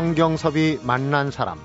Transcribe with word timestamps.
성경섭이 0.00 0.78
만난 0.82 1.30
사람 1.30 1.58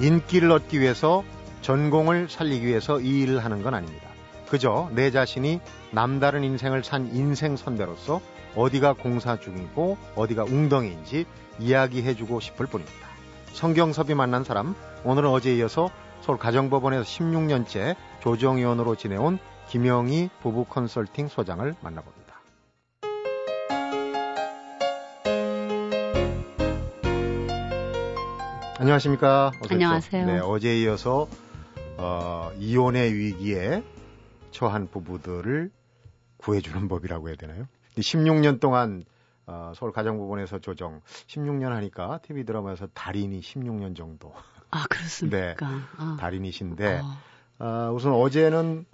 인기를 0.00 0.52
얻기 0.52 0.78
위해서 0.80 1.24
전공을 1.62 2.28
살리기 2.28 2.64
위해서 2.64 3.00
이 3.00 3.22
일을 3.22 3.44
하는 3.44 3.64
건 3.64 3.74
아닙니다. 3.74 4.06
그저 4.48 4.88
내 4.92 5.10
자신이 5.10 5.58
남다른 5.90 6.44
인생을 6.44 6.84
산 6.84 7.12
인생 7.12 7.56
선배로서 7.56 8.20
어디가 8.54 8.92
공사 8.92 9.40
중이고 9.40 9.98
어디가 10.14 10.44
웅덩이인지 10.44 11.26
이야기해주고 11.58 12.38
싶을 12.38 12.66
뿐입니다. 12.66 13.08
성경섭이 13.54 14.14
만난 14.14 14.44
사람 14.44 14.76
오늘은 15.02 15.28
어제 15.30 15.56
이어서 15.56 15.90
서울 16.20 16.38
가정법원에서 16.38 17.02
16년째 17.02 17.96
조정위원으로 18.20 18.94
지내온 18.94 19.40
김영희 19.68 20.30
부부 20.42 20.66
컨설팅 20.66 21.26
소장을 21.26 21.74
만나봅니다. 21.80 22.19
안녕하십니까. 28.80 29.52
안녕하세요. 29.70 30.24
네, 30.24 30.38
어제 30.38 30.80
이어서 30.80 31.28
어, 31.98 32.50
이혼의 32.56 33.12
위기에 33.12 33.84
처한 34.52 34.88
부부들을 34.88 35.70
구해주는 36.38 36.88
법이라고 36.88 37.28
해야 37.28 37.36
되나요? 37.36 37.66
16년 37.96 38.58
동안 38.58 39.04
어, 39.46 39.74
서울 39.76 39.92
가정법원에서 39.92 40.60
조정 40.60 41.02
16년 41.26 41.68
하니까 41.68 42.20
TV 42.22 42.44
드라마에서 42.46 42.86
달인이 42.94 43.38
16년 43.40 43.94
정도. 43.94 44.32
아 44.70 44.86
그렇습니까? 44.88 45.38
네, 45.38 45.76
아. 45.98 46.16
달인이신데 46.18 47.02
어. 47.58 47.62
어, 47.62 47.92
우선 47.92 48.14
어제는 48.14 48.86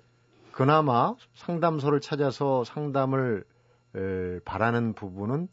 그나마 0.50 1.14
상담소를 1.36 2.00
찾아서 2.00 2.64
상담을 2.64 3.44
에, 3.94 4.41
바라는 4.44 4.94
부분은 4.94 5.46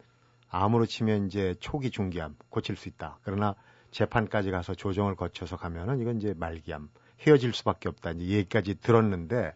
암으로 0.50 0.88
치면 0.88 1.28
이제 1.28 1.54
초기 1.60 1.92
중기암 1.92 2.36
고칠 2.50 2.76
수 2.76 2.90
있다. 2.90 3.20
그러나 3.22 3.54
재판까지 3.94 4.52
가서 4.52 4.74
조정을 4.74 5.16
거쳐서 5.16 5.56
가면은 5.56 6.02
이건 6.02 6.18
이제 6.18 6.34
말기암 6.38 6.90
헤어질 7.22 7.54
수밖에 7.54 7.88
없다. 7.90 8.12
이제 8.12 8.34
얘기까지 8.38 8.76
들었는데 8.76 9.54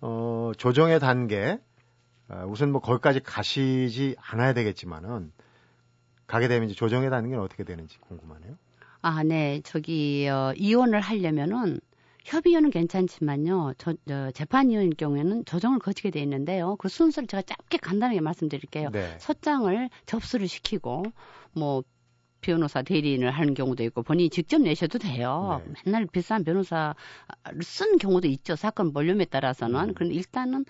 어, 0.00 0.52
조정의 0.56 1.00
단계 1.00 1.58
어, 2.28 2.44
우선 2.48 2.72
뭐 2.72 2.80
거기까지 2.80 3.20
가시지 3.20 4.16
않아야 4.20 4.54
되겠지만은 4.54 5.32
가게 6.26 6.48
되면 6.48 6.68
이제 6.68 6.74
조정의 6.74 7.10
단계는 7.10 7.42
어떻게 7.42 7.64
되는지 7.64 7.98
궁금하네요. 8.00 8.56
아, 9.02 9.22
네. 9.22 9.60
저기 9.64 10.26
어, 10.28 10.54
이혼을 10.56 11.00
하려면은 11.00 11.80
협의혼은 12.24 12.70
괜찮지만요. 12.70 13.74
저, 13.76 13.94
저 14.08 14.30
재판이혼일 14.30 14.94
경우에는 14.94 15.44
조정을 15.44 15.78
거치게 15.78 16.10
돼 16.10 16.20
있는데요. 16.20 16.76
그 16.76 16.88
순서를 16.88 17.26
제가 17.26 17.42
짧게 17.42 17.76
간단하게 17.78 18.22
말씀드릴게요. 18.22 18.88
네. 18.90 19.16
서장을 19.18 19.90
접수를 20.06 20.48
시키고 20.48 21.02
뭐 21.52 21.82
변호사 22.44 22.82
대리인을 22.82 23.30
하는 23.30 23.54
경우도 23.54 23.82
있고 23.84 24.02
본인이 24.02 24.28
직접 24.28 24.60
내셔도 24.60 24.98
돼요. 24.98 25.62
네. 25.66 25.72
맨날 25.86 26.06
비싼 26.06 26.44
변호사를 26.44 26.94
쓴 27.62 27.96
경우도 27.96 28.28
있죠. 28.28 28.54
사건 28.54 28.92
볼륨에 28.92 29.24
따라서는. 29.24 29.80
음. 29.88 29.94
그런데 29.94 30.14
일단은 30.14 30.66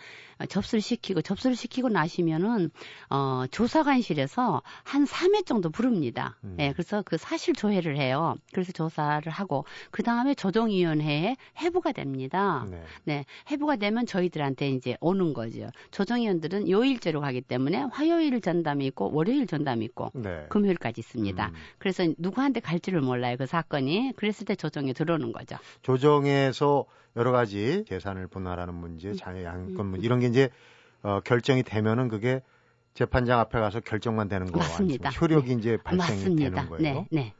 접수를 0.48 0.80
시키고 0.80 1.20
접수를 1.22 1.56
시키고 1.56 1.88
나시면은 1.88 2.70
어 3.10 3.44
조사관실에서 3.50 4.62
한 4.84 5.04
3회 5.04 5.44
정도 5.46 5.70
부릅니다. 5.70 6.38
음. 6.44 6.54
네, 6.56 6.72
그래서 6.72 7.02
그 7.02 7.16
사실 7.16 7.54
조회를 7.54 7.96
해요. 7.96 8.36
그래서 8.52 8.70
조사를 8.72 9.30
하고 9.30 9.64
그 9.90 10.02
다음에 10.04 10.34
조정위원회에 10.34 11.36
해부가 11.60 11.90
됩니다. 11.92 12.66
네. 12.70 12.82
네, 13.04 13.24
해부가 13.50 13.76
되면 13.76 14.06
저희들한테 14.06 14.70
이제 14.70 14.96
오는 15.00 15.34
거죠. 15.34 15.70
조정위원들은 15.90 16.70
요일제로 16.70 17.20
가기 17.20 17.40
때문에 17.40 17.86
화요일 17.90 18.40
전담이 18.40 18.86
있고 18.86 19.10
월요일 19.12 19.48
전담이 19.48 19.84
있고 19.86 20.10
네. 20.14 20.46
금요일까지 20.48 21.00
있습니다. 21.00 21.48
음. 21.48 21.54
그래서 21.78 22.06
누구한테 22.18 22.60
갈지를 22.60 23.00
몰라요 23.00 23.36
그 23.38 23.46
사건이. 23.46 24.12
그랬을 24.16 24.46
때 24.46 24.54
조정에 24.54 24.92
들어오는 24.92 25.32
거죠. 25.32 25.56
조정에서 25.82 26.84
여러 27.16 27.32
가지 27.32 27.84
재산을 27.88 28.26
분할하는 28.26 28.74
문제, 28.74 29.08
음. 29.08 29.16
자녀 29.16 29.44
양권 29.44 29.86
문제 29.86 30.04
이런 30.04 30.20
게 30.20 30.26
이제 30.26 30.50
어, 31.02 31.20
결정이 31.20 31.62
되면은 31.62 32.08
그게 32.08 32.40
재판장 32.94 33.40
앞에 33.40 33.58
가서 33.58 33.80
결정만 33.80 34.28
되는 34.28 34.50
거 34.50 34.58
맞습니다. 34.58 35.10
효력이 35.10 35.48
네. 35.48 35.54
이제 35.54 35.78
발생이 35.82 36.18
맞습니다. 36.20 36.50
되는 36.50 36.68
거예요. 36.68 36.82
네, 36.82 37.06
네. 37.10 37.34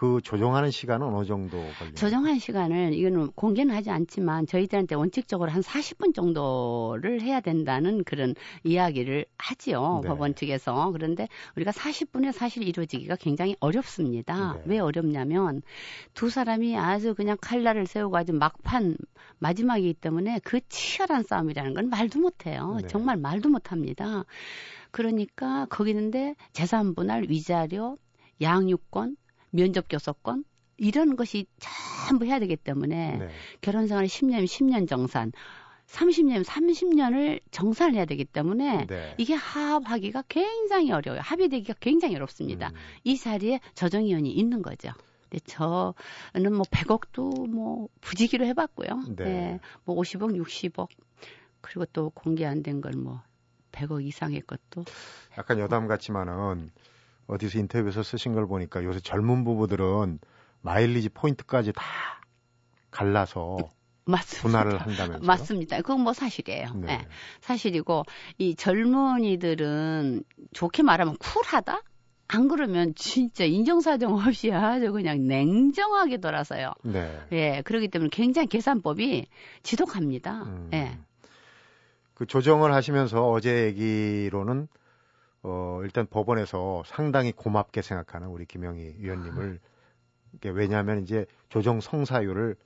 그 0.00 0.18
조정하는 0.24 0.70
시간은 0.70 1.06
어느 1.08 1.26
정도 1.26 1.58
걸려요? 1.78 1.94
조정하는 1.94 2.38
시간을 2.38 2.94
이거는 2.94 3.32
공개는 3.32 3.74
하지 3.74 3.90
않지만 3.90 4.46
저희들한테 4.46 4.94
원칙적으로 4.94 5.50
한 5.50 5.60
40분 5.60 6.14
정도를 6.14 7.20
해야 7.20 7.42
된다는 7.42 8.02
그런 8.04 8.34
이야기를 8.64 9.26
하지요. 9.36 10.00
네. 10.02 10.08
법원 10.08 10.34
측에서. 10.34 10.90
그런데 10.92 11.28
우리가 11.54 11.72
40분에 11.72 12.32
사실 12.32 12.66
이루어지기가 12.66 13.16
굉장히 13.16 13.56
어렵습니다. 13.60 14.54
네. 14.54 14.62
왜 14.64 14.78
어렵냐면 14.78 15.60
두 16.14 16.30
사람이 16.30 16.78
아주 16.78 17.14
그냥 17.14 17.36
칼날을 17.38 17.86
세우고 17.86 18.16
아주 18.16 18.32
막판 18.32 18.96
마지막이기 19.38 19.92
때문에 19.92 20.40
그 20.42 20.60
치열한 20.66 21.24
싸움이라는 21.24 21.74
건 21.74 21.90
말도 21.90 22.20
못 22.20 22.46
해요. 22.46 22.78
네. 22.80 22.88
정말 22.88 23.18
말도 23.18 23.50
못 23.50 23.70
합니다. 23.70 24.24
그러니까 24.92 25.66
거기는데 25.68 26.36
재산 26.54 26.94
분할, 26.94 27.24
위자료, 27.28 27.98
양육권, 28.40 29.16
면접 29.50 29.86
교섭권 29.88 30.44
이런 30.76 31.16
것이 31.16 31.46
전부 31.58 32.24
해야 32.24 32.38
되기 32.38 32.56
때문에 32.56 33.18
네. 33.18 33.28
결혼 33.60 33.86
생활 33.86 34.06
10년 34.06 34.44
10년 34.44 34.88
정산 34.88 35.32
30년 35.86 36.44
30년을 36.44 37.40
정산을 37.50 37.94
해야 37.94 38.04
되기 38.04 38.24
때문에 38.24 38.86
네. 38.86 39.14
이게 39.18 39.34
합하기가 39.34 40.22
굉장히 40.28 40.92
어려워요. 40.92 41.20
합의되기가 41.22 41.74
굉장히 41.80 42.14
어렵습니다. 42.16 42.68
음. 42.68 42.74
이 43.04 43.16
자리에 43.18 43.60
저정위원이 43.74 44.30
있는 44.30 44.62
거죠. 44.62 44.90
근데 45.28 45.40
저는 45.46 46.54
뭐 46.54 46.62
100억도 46.70 47.48
뭐 47.50 47.88
부지기로 48.00 48.46
해봤고요. 48.46 48.88
네. 49.16 49.24
네. 49.24 49.60
뭐 49.84 49.96
50억, 49.96 50.40
60억 50.40 50.88
그리고 51.60 51.84
또 51.86 52.10
공개 52.10 52.46
안 52.46 52.62
된 52.62 52.80
걸 52.80 52.92
뭐 52.94 53.20
100억 53.72 54.04
이상의 54.04 54.40
것도 54.42 54.84
약간 55.38 55.58
여담 55.58 55.86
같지만은 55.88 56.70
어디서 57.30 57.58
인터뷰에서 57.60 58.02
쓰신 58.02 58.34
걸 58.34 58.46
보니까 58.46 58.82
요새 58.84 59.00
젊은 59.00 59.44
부부들은 59.44 60.18
마일리지 60.62 61.08
포인트까지 61.10 61.72
다 61.72 61.82
갈라서 62.90 63.56
맞습니다. 64.04 64.48
분할을 64.48 64.80
한다면서요? 64.80 65.26
맞습니다. 65.26 65.76
그건 65.78 66.00
뭐 66.00 66.12
사실이에요. 66.12 66.72
네. 66.74 66.86
네. 66.98 67.06
사실이고 67.40 68.04
이 68.38 68.54
젊은이들은 68.56 70.24
좋게 70.52 70.82
말하면 70.82 71.16
쿨하다? 71.18 71.82
안 72.32 72.48
그러면 72.48 72.94
진짜 72.94 73.44
인정사정 73.44 74.14
없이 74.14 74.52
아주 74.52 74.92
그냥 74.92 75.26
냉정하게 75.26 76.18
돌아서요. 76.18 76.72
네. 76.82 77.20
예, 77.32 77.62
그렇기 77.64 77.88
때문에 77.88 78.10
굉장히 78.12 78.46
계산법이 78.48 79.26
지독합니다. 79.62 80.42
음. 80.44 80.70
예. 80.72 80.98
그 82.14 82.26
조정을 82.26 82.72
하시면서 82.72 83.28
어제 83.30 83.64
얘기로는 83.66 84.68
어, 85.42 85.80
일단 85.82 86.06
법원에서 86.06 86.82
상당히 86.86 87.32
고맙게 87.32 87.82
생각하는 87.82 88.28
우리 88.28 88.44
김영희 88.44 88.96
위원님을 88.98 89.60
왜냐하면 90.44 91.02
이제 91.02 91.26
조정 91.48 91.80
성사율을 91.80 92.56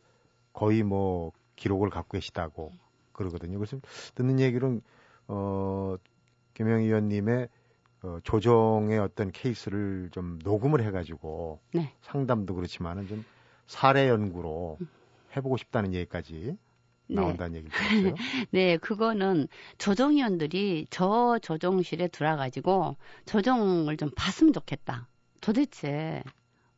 거의 0.53 0.83
뭐 0.83 1.33
기록을 1.57 1.91
갖고 1.91 2.19
계시다고 2.19 2.73
그러거든요. 3.13 3.59
그래서 3.59 3.79
듣는 4.15 4.41
얘기는 4.41 4.83
어, 5.29 5.97
김영희 6.55 6.87
위원님의 6.87 7.49
어, 8.03 8.19
조정의 8.23 8.99
어떤 8.99 9.31
케이스를 9.31 10.11
좀 10.13 10.39
녹음을 10.43 10.85
해가지고 10.85 11.61
네. 11.73 11.95
상담도 12.03 12.55
그렇지만은 12.55 13.07
좀 13.07 13.25
사례 13.67 14.09
연구로 14.09 14.79
해보고 15.37 15.57
싶다는 15.57 15.95
얘기까지 15.95 16.35
네. 16.35 16.57
나온다는 17.07 17.57
얘기 17.57 17.69
들었어요. 17.69 18.15
네, 18.51 18.77
그거는 18.79 19.49
조정위원들이 19.79 20.87
저 20.91 21.39
조정실에 21.43 22.09
들어가지고 22.09 22.97
조정을 23.27 23.97
좀 23.97 24.11
봤으면 24.17 24.53
좋겠다. 24.53 25.09
도대체 25.41 26.23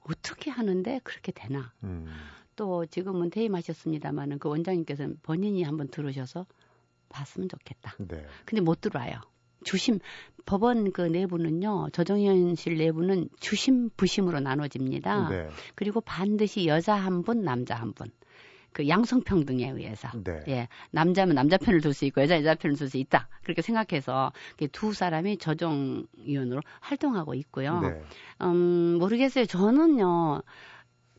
어떻게 0.01 0.51
하는데 0.51 1.01
그렇게 1.05 1.33
되나? 1.33 1.73
음. 1.85 2.07
또 2.57 2.87
지금은 2.87 3.31
퇴임하셨습니다만은 3.31 4.39
그 4.39 4.49
원장님께서는 4.49 5.19
본인이 5.23 5.63
한번 5.63 5.89
들으셔서 5.89 6.47
봤으면 7.09 7.49
좋겠다. 7.49 7.95
네. 7.99 8.27
근데 8.45 8.63
못 8.63 8.81
들어와요. 8.81 9.21
주심 9.65 9.99
법원 10.45 10.93
그 10.93 11.03
내부는요 11.03 11.89
조정위원실 11.93 12.77
내부는 12.77 13.29
주심 13.41 13.91
부심으로 13.97 14.41
나눠집니다. 14.41 15.29
네. 15.29 15.49
그리고 15.75 16.01
반드시 16.01 16.67
여자 16.67 16.95
한 16.95 17.23
분, 17.23 17.43
남자 17.43 17.75
한 17.75 17.93
분. 17.93 18.11
그 18.77 18.87
양성평등에 18.89 19.71
의해서 19.71 20.11
네. 20.23 20.43
예 20.49 20.69
남자면 20.91 21.35
남자 21.35 21.57
편을 21.57 21.81
둘수 21.81 22.05
있고 22.05 22.21
여자 22.21 22.37
여자 22.37 22.55
편을 22.55 22.77
둘수 22.77 22.99
있다 22.99 23.27
그렇게 23.43 23.63
생각해서 23.63 24.33
두 24.71 24.93
사람이 24.93 25.39
조정위원으로 25.39 26.61
활동하고 26.81 27.33
있고요. 27.33 27.81
네. 27.81 28.03
음 28.43 28.99
모르겠어요. 28.99 29.47
저는요 29.47 30.43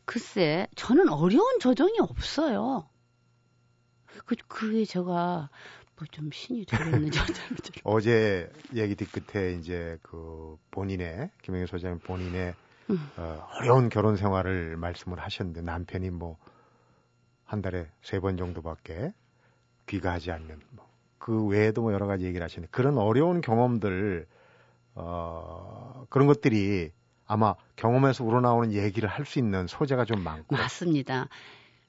글쎄 0.04 0.68
저는 0.76 1.08
어려운 1.08 1.58
조정이 1.58 1.98
없어요. 1.98 2.88
그 4.24 4.36
그게 4.46 4.84
제가 4.84 5.50
뭐 5.96 6.06
좀 6.12 6.30
신이 6.30 6.64
되겠는지 6.64 7.18
어제 7.82 8.48
얘기 8.76 8.94
뒤끝에 8.94 9.54
이제 9.54 9.98
그 10.02 10.56
본인의 10.70 11.30
김영희 11.42 11.66
소장님 11.66 11.98
본인의 12.04 12.54
음. 12.90 13.10
어, 13.16 13.48
어려운 13.58 13.88
결혼 13.88 14.14
생활을 14.14 14.76
말씀을 14.76 15.18
하셨는데 15.18 15.62
남편이 15.62 16.10
뭐 16.10 16.38
한 17.48 17.62
달에 17.62 17.88
세 18.02 18.20
번 18.20 18.36
정도밖에 18.36 19.12
귀가하지 19.86 20.30
않는 20.32 20.60
뭐 20.70 20.86
그 21.18 21.44
외에도 21.46 21.82
뭐 21.82 21.92
여러 21.92 22.06
가지 22.06 22.24
얘기를 22.24 22.42
하시는데 22.44 22.68
그런 22.70 22.96
어려운 22.96 23.42
경험들 23.42 24.26
어 24.94 26.04
그런 26.08 26.26
것들이 26.26 26.90
아마 27.26 27.54
경험에서 27.76 28.24
우러나오는 28.24 28.72
얘기를 28.72 29.08
할 29.08 29.26
수 29.26 29.38
있는 29.38 29.66
소재가 29.66 30.04
좀 30.06 30.22
많고 30.22 30.56
맞습니다. 30.56 31.28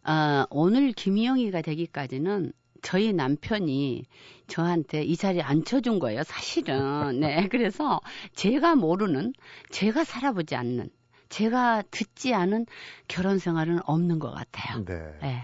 어, 0.04 0.46
오늘 0.50 0.92
김희영이가 0.94 1.62
되기까지는 1.62 2.52
저희 2.82 3.14
남편이 3.14 4.06
저한테 4.48 5.04
이 5.04 5.16
자리에 5.18 5.42
앉혀준 5.42 6.00
거예요, 6.00 6.24
사실은. 6.24 7.20
네. 7.22 7.48
그래서 7.50 8.00
제가 8.34 8.76
모르는, 8.76 9.34
제가 9.72 10.04
살아보지 10.06 10.56
않는, 10.56 10.90
제가 11.30 11.84
듣지 11.92 12.34
않은 12.34 12.66
결혼 13.08 13.38
생활은 13.40 13.80
없는 13.86 14.20
것 14.20 14.32
같아요. 14.32 14.84
네. 14.86 15.18
네. 15.22 15.44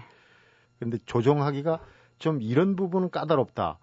근데 0.78 0.98
조정하기가 1.06 1.80
좀 2.18 2.42
이런 2.42 2.76
부분은 2.76 3.10
까다롭다. 3.10 3.78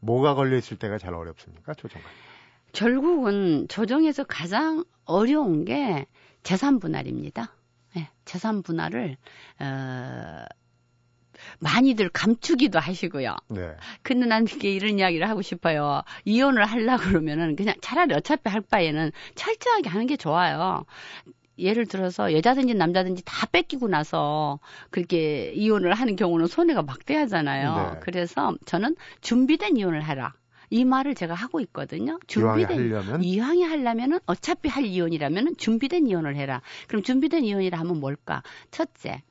뭐가 0.00 0.34
걸려 0.34 0.56
있을 0.56 0.78
때가 0.78 0.98
잘 0.98 1.14
어렵습니까, 1.14 1.74
조정하기? 1.74 2.14
결국은 2.72 3.66
조정에서 3.68 4.24
가장 4.24 4.84
어려운 5.04 5.64
게 5.64 6.06
재산 6.42 6.78
분할입니다. 6.78 7.54
네, 7.94 8.10
재산 8.24 8.62
분할을 8.62 9.16
어, 9.60 10.44
많이들 11.58 12.08
감추기도 12.08 12.78
하시고요. 12.78 13.36
네. 13.48 13.74
근데 14.02 14.26
난 14.26 14.44
이게 14.44 14.70
이런 14.70 14.98
이야기를 14.98 15.28
하고 15.28 15.42
싶어요. 15.42 16.02
이혼을 16.24 16.64
하려 16.64 16.96
그러면은 16.98 17.56
그냥 17.56 17.74
차라리 17.80 18.14
어차피 18.14 18.48
할 18.48 18.60
바에는 18.60 19.12
철저하게 19.34 19.88
하는 19.88 20.06
게 20.06 20.16
좋아요. 20.16 20.84
예를 21.58 21.86
들어서 21.86 22.32
여자든지 22.32 22.74
남자든지 22.74 23.22
다 23.24 23.46
뺏기고 23.46 23.88
나서 23.88 24.58
그렇게 24.90 25.52
이혼을 25.54 25.94
하는 25.94 26.16
경우는 26.16 26.46
손해가 26.46 26.82
막대하잖아요. 26.82 27.92
네. 27.94 28.00
그래서 28.00 28.54
저는 28.64 28.96
준비된 29.20 29.76
이혼을 29.76 30.00
하라. 30.00 30.34
이 30.70 30.84
말을 30.84 31.14
제가 31.14 31.34
하고 31.34 31.60
있거든요. 31.60 32.18
준비된 32.26 32.92
하려면 32.92 33.22
이왕이 33.22 33.62
하려면은 33.62 34.18
어차피 34.26 34.68
할 34.68 34.84
이혼이라면은 34.84 35.56
준비된 35.56 36.08
이혼을 36.08 36.36
해라. 36.36 36.62
그럼 36.88 37.02
준비된 37.02 37.44
이혼이라 37.44 37.78
하면 37.78 38.00
뭘까? 38.00 38.42
첫째, 38.72 39.22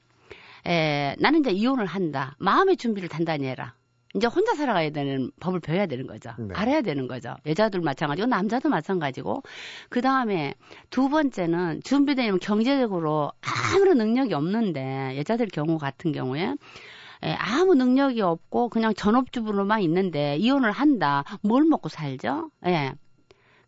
에, 0.65 1.15
나는 1.19 1.41
이제 1.41 1.51
이혼을 1.51 1.85
한다. 1.85 2.35
마음의 2.39 2.77
준비를 2.77 3.09
단단히 3.09 3.45
해라. 3.45 3.73
이제 4.15 4.27
혼자 4.27 4.53
살아가야 4.53 4.91
되는 4.91 5.31
법을 5.39 5.59
배워야 5.59 5.87
되는 5.87 6.05
거죠. 6.05 6.31
네. 6.37 6.53
알아야 6.53 6.81
되는 6.81 7.07
거죠. 7.07 7.35
여자들 7.47 7.81
마찬가지고 7.81 8.27
남자도 8.27 8.69
마찬가지고 8.69 9.41
그 9.89 10.01
다음에 10.01 10.53
두 10.91 11.09
번째는 11.09 11.81
준비되면 11.83 12.39
경제적으로 12.39 13.31
아무런 13.41 13.97
능력이 13.97 14.33
없는데 14.35 15.17
여자들 15.17 15.47
경우 15.47 15.79
같은 15.79 16.11
경우에 16.11 16.53
에, 17.23 17.33
아무 17.33 17.73
능력이 17.73 18.21
없고 18.21 18.69
그냥 18.69 18.93
전업주부로만 18.93 19.81
있는데 19.81 20.37
이혼을 20.37 20.71
한다. 20.71 21.23
뭘 21.41 21.63
먹고 21.63 21.89
살죠? 21.89 22.51
예. 22.67 22.93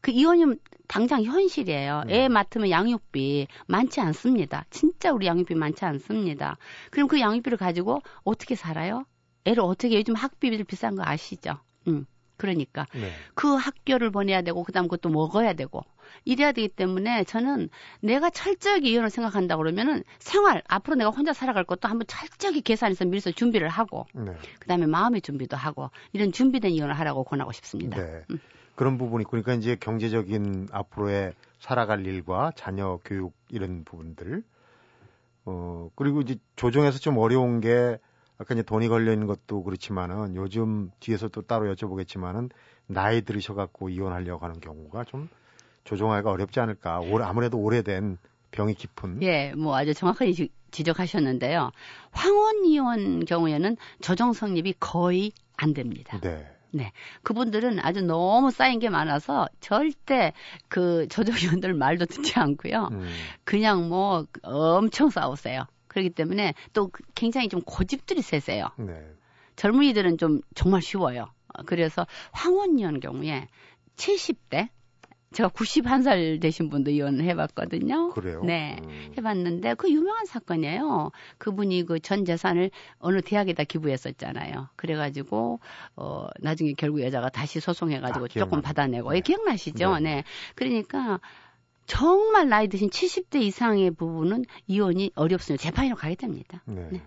그 0.01 0.11
이혼이면 0.11 0.59
당장 0.87 1.23
현실이에요. 1.23 2.03
애 2.07 2.19
네. 2.19 2.27
맡으면 2.29 2.69
양육비 2.69 3.47
많지 3.67 4.01
않습니다. 4.01 4.65
진짜 4.69 5.11
우리 5.11 5.27
양육비 5.27 5.55
많지 5.55 5.85
않습니다. 5.85 6.57
그럼 6.91 7.07
그 7.07 7.19
양육비를 7.19 7.57
가지고 7.57 8.01
어떻게 8.23 8.55
살아요? 8.55 9.05
애를 9.45 9.61
어떻게 9.63 9.95
요즘 9.97 10.15
학비들 10.15 10.63
비싼 10.63 10.95
거 10.95 11.03
아시죠? 11.05 11.59
음. 11.87 12.05
그러니까 12.37 12.85
네. 12.93 13.11
그 13.33 13.55
학교를 13.55 14.11
보내야 14.11 14.41
되고 14.41 14.63
그다음 14.63 14.87
그것도 14.87 15.09
먹어야 15.09 15.53
되고 15.53 15.83
이래야 16.25 16.51
되기 16.51 16.67
때문에 16.67 17.23
저는 17.23 17.69
내가 18.01 18.29
철저하게 18.29 18.89
이혼을 18.89 19.09
생각한다 19.09 19.57
그러면은 19.57 20.03
생활 20.19 20.61
앞으로 20.67 20.95
내가 20.95 21.09
혼자 21.11 21.33
살아갈 21.33 21.63
것도 21.63 21.87
한번 21.87 22.07
철저하게 22.07 22.61
계산해서 22.61 23.05
미리서 23.05 23.31
준비를 23.31 23.69
하고 23.69 24.05
네. 24.13 24.33
그다음에 24.59 24.85
마음의 24.85 25.21
준비도 25.21 25.55
하고 25.55 25.91
이런 26.13 26.31
준비된 26.31 26.71
이혼을 26.71 26.93
하라고 26.99 27.23
권하고 27.23 27.51
싶습니다. 27.51 27.97
네. 27.97 28.23
음. 28.31 28.39
그런 28.75 28.97
부분이 28.97 29.23
있고 29.23 29.31
그러니까 29.31 29.53
이제 29.53 29.75
경제적인 29.75 30.69
앞으로의 30.71 31.33
살아갈 31.59 32.05
일과 32.05 32.51
자녀 32.55 32.99
교육 33.03 33.33
이런 33.49 33.83
부분들 33.83 34.43
어 35.45 35.89
그리고 35.95 36.21
이제 36.21 36.35
조정에서 36.55 36.99
좀 36.99 37.17
어려운 37.17 37.61
게 37.61 37.97
아까 38.37 38.53
이제 38.53 38.63
돈이 38.63 38.87
걸려 38.87 39.13
있는 39.13 39.27
것도 39.27 39.63
그렇지만은 39.63 40.35
요즘 40.35 40.91
뒤에서 40.99 41.29
또 41.29 41.41
따로 41.41 41.73
여쭤보겠지만은 41.73 42.49
나이 42.87 43.21
들으셔 43.21 43.53
갖고 43.53 43.89
이혼하려고 43.89 44.45
하는 44.45 44.59
경우가 44.59 45.05
좀 45.05 45.29
조정하기가 45.85 46.29
어렵지 46.29 46.59
않을까. 46.59 47.01
아무래도 47.23 47.57
오래된 47.59 48.17
병이 48.51 48.73
깊은. 48.73 49.21
예, 49.21 49.53
뭐 49.53 49.75
아주 49.75 49.93
정확하게 49.93 50.31
지, 50.33 50.49
적하셨는데요 50.71 51.71
황혼 52.11 52.65
이혼 52.65 53.23
경우에는 53.23 53.77
조정 54.01 54.33
성립이 54.33 54.75
거의 54.79 55.31
안 55.55 55.73
됩니다. 55.73 56.19
네. 56.19 56.54
네. 56.75 56.91
그분들은 57.23 57.79
아주 57.79 58.01
너무 58.01 58.51
쌓인 58.51 58.79
게 58.79 58.89
많아서 58.89 59.47
절대 59.61 60.33
그 60.67 61.07
조정위원들 61.07 61.73
말도 61.73 62.05
듣지 62.05 62.37
않고요. 62.37 62.89
음. 62.91 63.09
그냥 63.45 63.87
뭐 63.87 64.25
엄청 64.43 65.09
싸우세요. 65.09 65.67
그렇기 65.87 66.09
때문에 66.09 66.53
또 66.73 66.91
굉장히 67.15 67.47
좀 67.47 67.61
고집들이 67.61 68.21
세세요. 68.21 68.67
네. 68.77 68.93
젊은이들은 69.55 70.17
좀 70.17 70.41
정말 70.53 70.81
쉬워요. 70.81 71.27
그래서 71.65 72.05
황혼이혼 72.33 72.99
경우에 72.99 73.47
70대 73.95 74.67
제가 75.35 75.49
91살 75.49 76.39
되신 76.41 76.69
분도 76.69 76.91
이혼을 76.91 77.25
해봤거든요. 77.25 78.11
그래요? 78.11 78.41
네. 78.45 78.77
음. 78.81 79.13
해봤는데 79.17 79.73
그 79.73 79.91
유명한 79.91 80.25
사건이에요. 80.25 81.11
그분이 81.37 81.83
그 81.83 81.99
전 81.99 82.23
재산을 82.23 82.71
어느 82.99 83.21
대학에다 83.21 83.63
기부했었잖아요. 83.65 84.69
그래가지고, 84.75 85.59
어, 85.97 86.27
나중에 86.39 86.73
결국 86.77 87.01
여자가 87.01 87.29
다시 87.29 87.59
소송해가지고 87.59 88.25
아, 88.25 88.27
조금 88.29 88.61
받아내고. 88.61 89.11
네. 89.11 89.17
예, 89.17 89.21
기억나시죠? 89.21 89.99
네. 89.99 90.15
네. 90.15 90.23
그러니까 90.55 91.19
정말 91.85 92.47
나이 92.47 92.67
드신 92.69 92.89
70대 92.89 93.41
이상의 93.41 93.91
부분은 93.91 94.45
이혼이 94.67 95.11
어렵습니다. 95.15 95.61
재판으로 95.63 95.95
가게 95.97 96.15
됩니다. 96.15 96.61
네. 96.65 96.87
네. 96.91 97.01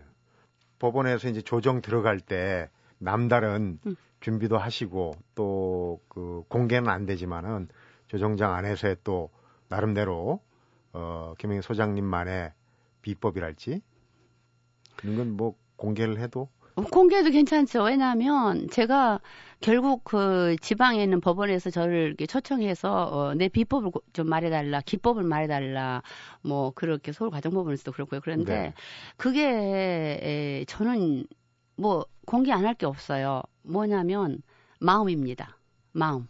법원에서 0.81 1.29
이제 1.31 1.41
조정 1.41 1.81
들어갈 1.81 2.21
때 2.21 2.69
남다른 2.99 3.79
음. 3.87 3.97
준비도 4.21 4.59
하시고 4.59 5.13
또 5.35 6.01
그 6.09 6.43
공개는 6.49 6.89
안 6.91 7.07
되지만은 7.07 7.69
조정장 8.09 8.55
안에서의 8.55 8.97
또 9.05 9.31
나름대로 9.69 10.41
어, 10.93 11.35
김영희 11.39 11.63
소장님만의 11.63 12.53
비법이랄지 13.03 13.81
그런 14.97 15.17
건 15.17 15.37
뭐 15.37 15.55
공개를 15.77 16.19
해도 16.19 16.49
어, 16.75 16.83
공개도 16.83 17.31
괜찮죠. 17.31 17.85
왜냐하면 17.85 18.69
제가 18.71 19.21
결국 19.61 20.05
그 20.05 20.57
지방에 20.61 21.03
있는 21.03 21.21
법원에서 21.21 21.71
저를 21.71 22.07
이렇게 22.07 22.27
초청해서 22.27 23.05
어, 23.05 23.35
내 23.35 23.49
비법을 23.49 23.91
좀 24.13 24.29
말해달라, 24.29 24.81
기법을 24.83 25.25
말해달라, 25.25 26.03
뭐 26.43 26.71
그렇게 26.75 27.13
서울 27.13 27.31
가정법원에서도 27.31 27.93
그렇고요. 27.93 28.21
그런데 28.23 28.53
네. 28.61 28.75
그게 29.17 29.45
에, 30.23 30.65
저는 30.67 31.27
뭐 31.77 32.07
공개 32.27 32.53
안 32.53 32.65
할 32.65 32.75
게 32.75 32.87
없어요. 32.87 33.43
뭐냐면 33.63 34.41
마음입니다. 34.81 35.59
마음. 35.93 36.29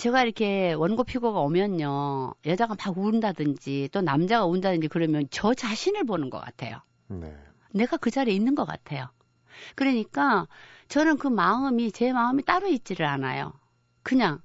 제가 0.00 0.22
이렇게 0.22 0.72
원고 0.72 1.04
피고가 1.04 1.40
오면요, 1.40 2.32
여자가 2.46 2.74
막 2.74 2.96
운다든지 2.96 3.90
또 3.92 4.00
남자가 4.00 4.46
운다든지 4.46 4.88
그러면 4.88 5.26
저 5.30 5.52
자신을 5.52 6.04
보는 6.04 6.30
것 6.30 6.40
같아요. 6.40 6.80
네. 7.08 7.36
내가 7.72 7.98
그 7.98 8.10
자리에 8.10 8.34
있는 8.34 8.54
것 8.54 8.64
같아요. 8.64 9.10
그러니까 9.74 10.48
저는 10.88 11.18
그 11.18 11.28
마음이 11.28 11.92
제 11.92 12.14
마음이 12.14 12.44
따로 12.44 12.68
있지를 12.68 13.04
않아요. 13.04 13.52
그냥 14.02 14.40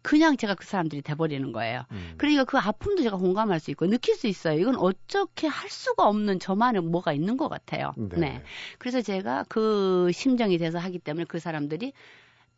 그냥 0.00 0.38
제가 0.38 0.54
그 0.54 0.64
사람들이 0.64 1.02
돼버리는 1.02 1.52
거예요. 1.52 1.82
음. 1.90 2.14
그러니까 2.16 2.44
그 2.44 2.56
아픔도 2.56 3.02
제가 3.02 3.18
공감할 3.18 3.60
수 3.60 3.70
있고 3.72 3.86
느낄 3.88 4.14
수 4.14 4.28
있어요. 4.28 4.58
이건 4.58 4.76
어떻게 4.76 5.46
할 5.46 5.68
수가 5.68 6.08
없는 6.08 6.38
저만의 6.38 6.80
뭐가 6.80 7.12
있는 7.12 7.36
것 7.36 7.50
같아요. 7.50 7.92
네. 7.98 8.16
네. 8.16 8.42
그래서 8.78 9.02
제가 9.02 9.44
그 9.50 10.10
심정이 10.14 10.56
돼서 10.56 10.78
하기 10.78 11.00
때문에 11.00 11.26
그 11.28 11.38
사람들이 11.38 11.92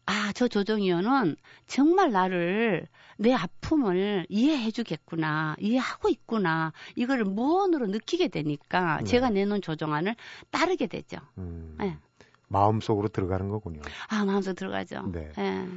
아, 0.08 0.32
저 0.34 0.48
조정위원은 0.48 1.36
정말 1.66 2.10
나를 2.12 2.86
내 3.18 3.34
아픔을 3.34 4.24
이해해 4.30 4.70
주겠구나, 4.70 5.54
이해하고 5.58 6.08
있구나, 6.08 6.72
이거를 6.96 7.24
무언으로 7.26 7.88
느끼게 7.88 8.28
되니까 8.28 8.98
네. 8.98 9.04
제가 9.04 9.28
내놓은 9.28 9.60
조정안을 9.60 10.16
따르게 10.50 10.86
되죠. 10.86 11.18
음, 11.36 11.76
네. 11.78 11.98
마음속으로 12.48 13.08
들어가는 13.08 13.50
거군요. 13.50 13.82
아, 14.08 14.24
마음속 14.24 14.54
들어가죠. 14.54 15.02
네. 15.12 15.30
네. 15.36 15.68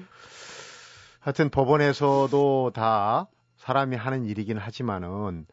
하여튼 1.20 1.50
법원에서도 1.50 2.72
다 2.74 3.28
사람이 3.58 3.98
하는 3.98 4.26
일이긴 4.26 4.58
하지만은 4.58 5.46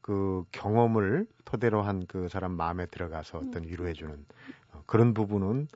그 0.00 0.44
경험을 0.50 1.26
토대로 1.44 1.82
한 1.82 2.04
그 2.08 2.28
사람 2.28 2.52
마음에 2.52 2.86
들어가서 2.86 3.38
어떤 3.38 3.62
음. 3.62 3.68
위로해주는 3.68 4.26
어, 4.72 4.82
그런 4.86 5.14
부분은 5.14 5.68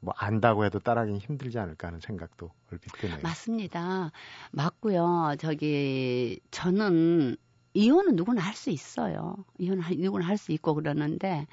뭐 0.00 0.14
안다고 0.16 0.64
해도 0.64 0.78
따라하기 0.78 1.18
힘들지 1.18 1.58
않을까 1.58 1.88
하는 1.88 2.00
생각도 2.00 2.50
얼핏 2.72 2.90
드네요. 2.92 3.18
맞습니다. 3.22 4.12
맞고요. 4.50 5.36
저기 5.38 6.40
저는 6.50 7.36
이혼은 7.74 8.16
누구나 8.16 8.42
할 8.42 8.54
수 8.54 8.70
있어요. 8.70 9.36
이혼 9.58 9.80
누구나 9.98 10.26
할 10.26 10.38
수 10.38 10.52
있고 10.52 10.74
그러는데 10.74 11.46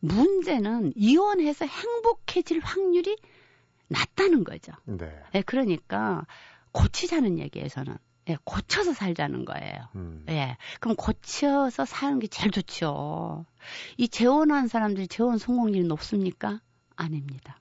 문제는 0.00 0.92
이혼해서 0.96 1.64
행복해질 1.66 2.60
확률이 2.60 3.16
낮다는 3.88 4.44
거죠. 4.44 4.72
네. 4.84 5.10
네 5.32 5.42
그러니까 5.42 6.26
고치자는 6.72 7.38
얘기예요, 7.38 7.68
저는. 7.68 7.96
예, 8.28 8.36
고쳐서 8.44 8.94
살자는 8.94 9.44
거예요. 9.44 9.88
음. 9.96 10.24
예. 10.30 10.56
그럼 10.80 10.96
고쳐서 10.96 11.84
사는 11.84 12.18
게 12.18 12.26
제일 12.26 12.50
좋죠. 12.50 13.44
이 13.98 14.08
재혼한 14.08 14.66
사람들이 14.68 15.06
재혼 15.08 15.36
성공률이 15.38 15.86
높습니까? 15.86 16.60
아닙니다. 16.96 17.58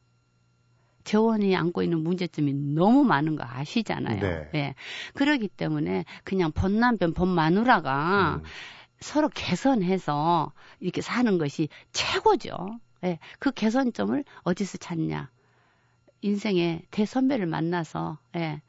재원이 1.03 1.55
안고 1.55 1.83
있는 1.83 2.03
문제점이 2.03 2.53
너무 2.53 3.03
많은 3.03 3.35
거 3.35 3.43
아시잖아요. 3.47 4.19
네. 4.19 4.49
예. 4.55 4.75
그러기 5.13 5.47
때문에 5.49 6.05
그냥 6.23 6.51
본남편, 6.51 7.13
본마누라가 7.13 8.41
음. 8.41 8.43
서로 8.99 9.29
개선해서 9.29 10.53
이렇게 10.79 11.01
사는 11.01 11.37
것이 11.37 11.67
최고죠. 11.91 12.79
예. 13.03 13.19
그 13.39 13.51
개선점을 13.51 14.23
어디서 14.43 14.77
찾냐? 14.77 15.29
인생의 16.21 16.83
대선배를 16.89 17.45
만나서 17.45 18.17
예. 18.37 18.61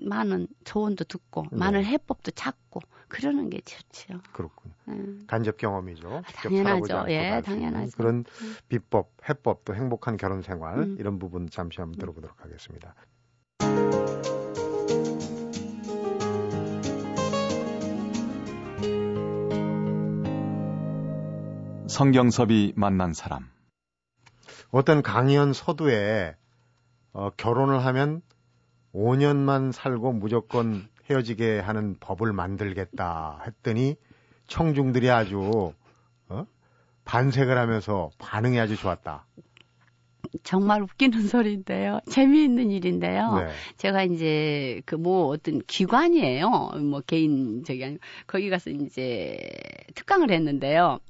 많은 0.00 0.48
조언도 0.64 1.04
듣고 1.04 1.46
네. 1.50 1.58
많은 1.58 1.84
해법도 1.84 2.32
찾고 2.32 2.80
그러는 3.08 3.50
게 3.50 3.60
좋지요. 3.60 4.20
그렇군요. 4.32 4.74
네. 4.86 5.18
간접 5.26 5.56
경험이죠. 5.56 6.22
아, 6.24 6.32
당연하죠. 6.32 7.04
예, 7.08 7.42
당연하죠. 7.44 7.96
그런 7.96 8.24
음. 8.42 8.56
비법, 8.68 9.12
해법 9.28 9.64
또 9.64 9.74
행복한 9.74 10.16
결혼 10.16 10.42
생활 10.42 10.78
음. 10.78 10.96
이런 10.98 11.18
부분 11.18 11.48
잠시 11.50 11.80
한번 11.80 11.98
들어보도록 11.98 12.42
하겠습니다. 12.42 12.94
성경섭이 21.88 22.74
만난 22.76 23.12
사람. 23.12 23.50
어떤 24.70 25.02
강연 25.02 25.52
서두에 25.52 26.36
어, 27.12 27.30
결혼을 27.36 27.84
하면 27.84 28.22
5년만 28.94 29.72
살고 29.72 30.12
무조건 30.12 30.88
헤어지게 31.08 31.60
하는 31.60 31.96
법을 32.00 32.32
만들겠다 32.32 33.42
했더니 33.46 33.96
청중들이 34.46 35.10
아주 35.10 35.72
어? 36.28 36.46
반색을 37.04 37.56
하면서 37.56 38.10
반응이 38.18 38.58
아주 38.58 38.76
좋았다. 38.76 39.26
정말 40.44 40.82
웃기는 40.82 41.26
소리인데요. 41.26 41.98
재미있는 42.08 42.70
일인데요. 42.70 43.34
네. 43.36 43.48
제가 43.78 44.04
이제 44.04 44.80
그 44.86 44.94
뭐 44.96 45.26
어떤 45.28 45.60
기관이에요. 45.66 46.48
뭐 46.88 47.00
개인 47.00 47.64
저기 47.64 47.84
아니고 47.84 48.00
거기 48.28 48.48
가서 48.50 48.70
이제 48.70 49.38
특강을 49.94 50.30
했는데요. 50.30 51.00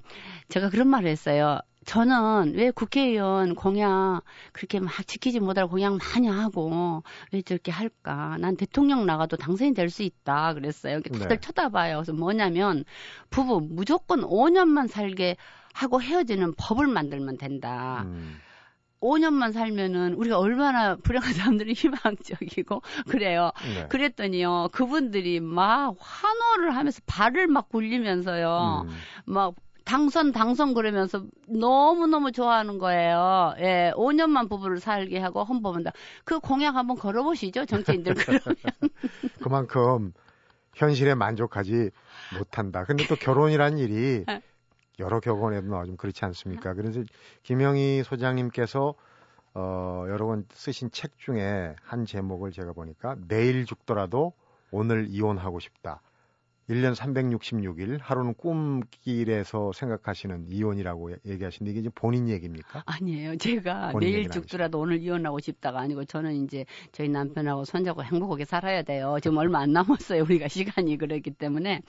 제가 0.49 0.71
그런 0.71 0.89
말을 0.89 1.11
했어요. 1.11 1.59
저는 1.87 2.55
왜 2.57 2.71
국회의원 2.71 3.55
공약 3.55 4.23
그렇게 4.53 4.81
막 4.81 4.93
지키지 5.07 5.41
못하고 5.41 5.71
공약 5.71 5.97
많이 5.97 6.29
하고 6.29 7.03
왜 7.33 7.43
저렇게 7.43 7.73
할까? 7.73 8.37
난 8.39 8.57
대통령 8.57 9.07
나가도 9.07 9.37
당선이 9.37 9.75
될 9.75 9.91
수 9.91 10.03
있다 10.03 10.55
그랬어요. 10.55 11.01
다들 11.01 11.29
네. 11.29 11.41
쳐다봐요. 11.41 11.97
그래서 11.97 12.13
뭐냐면 12.13 12.85
부부 13.31 13.67
무조건 13.71 14.21
5년만 14.23 14.89
살게 14.89 15.37
하고 15.73 16.01
헤어지는 16.01 16.55
법을 16.57 16.87
만들면 16.87 17.39
된다. 17.39 18.03
음. 18.07 18.39
5년만 19.01 19.53
살면은 19.53 20.15
우리가 20.15 20.39
얼마나 20.39 20.95
불행한 20.97 21.33
사람들이 21.33 21.73
희망적이고 21.75 22.83
그래요. 23.09 23.51
네. 23.75 23.89
그랬더니요. 23.89 24.69
그분들이 24.73 25.41
막 25.41 25.97
환호를 25.99 26.77
하면서 26.77 27.01
발을 27.07 27.47
막 27.49 27.69
굴리면서요. 27.71 28.87
음. 28.87 28.91
막 29.25 29.55
당선 29.85 30.33
당선 30.33 30.75
그러면서 30.75 31.25
너무너무 31.49 32.33
좋아하는 32.33 32.79
거예요. 32.79 33.55
예, 33.59 33.93
5년만 33.97 34.49
부부를 34.49 34.81
살게 34.81 35.19
하고 35.19 35.45
헌법한다. 35.45 35.93
그 36.25 36.41
공약 36.41 36.77
한번 36.77 36.97
걸어보시죠, 36.97 37.67
정치인들 37.67 38.15
그러면. 38.15 38.41
그만큼 39.43 40.13
현실에 40.75 41.15
만족하지 41.15 41.91
못한다. 42.39 42.85
근데 42.85 43.07
또 43.07 43.17
결혼이란 43.17 43.79
일이 43.79 44.25
네. 44.27 44.43
여러 44.99 45.21
격언에도 45.21 45.85
좀 45.87 45.97
그렇지 45.97 46.25
않습니까? 46.27 46.75
그래서 46.75 47.03
김영희 47.43 48.03
소장님께서 48.05 48.95
어, 49.55 50.05
여러 50.09 50.27
번 50.27 50.47
쓰신 50.53 50.91
책 50.93 51.19
중에 51.19 51.75
한 51.83 52.05
제목을 52.05 52.53
제가 52.53 52.73
보니까 52.73 53.17
내일 53.27 53.65
죽더라도 53.65 54.33
오늘 54.71 55.07
이혼하고 55.09 55.59
싶다. 55.59 56.01
1년 56.71 56.95
366일 56.95 57.99
하루는 58.01 58.35
꿈길에서 58.35 59.73
생각하시는 59.73 60.47
이혼이라고 60.49 61.11
얘기하시는데 61.27 61.73
이게 61.73 61.81
이제 61.81 61.91
본인 61.93 62.29
얘기입니까? 62.29 62.85
아니에요. 62.87 63.37
제가 63.39 63.93
내일 63.99 64.31
죽더라도 64.31 64.79
오늘 64.79 65.01
이혼하고 65.01 65.41
싶다가 65.41 65.81
아니고 65.81 66.05
저는 66.05 66.45
이제 66.45 66.65
저희 66.93 67.09
남편하고 67.09 67.65
손자고 67.65 68.05
행복하게 68.05 68.45
살아야 68.45 68.83
돼요. 68.83 69.17
지금 69.21 69.39
얼마 69.39 69.59
안 69.61 69.73
남았어요. 69.73 70.23
우리가 70.23 70.47
시간이 70.49 70.97
그렇기 70.97 71.33
때문에 71.33 71.83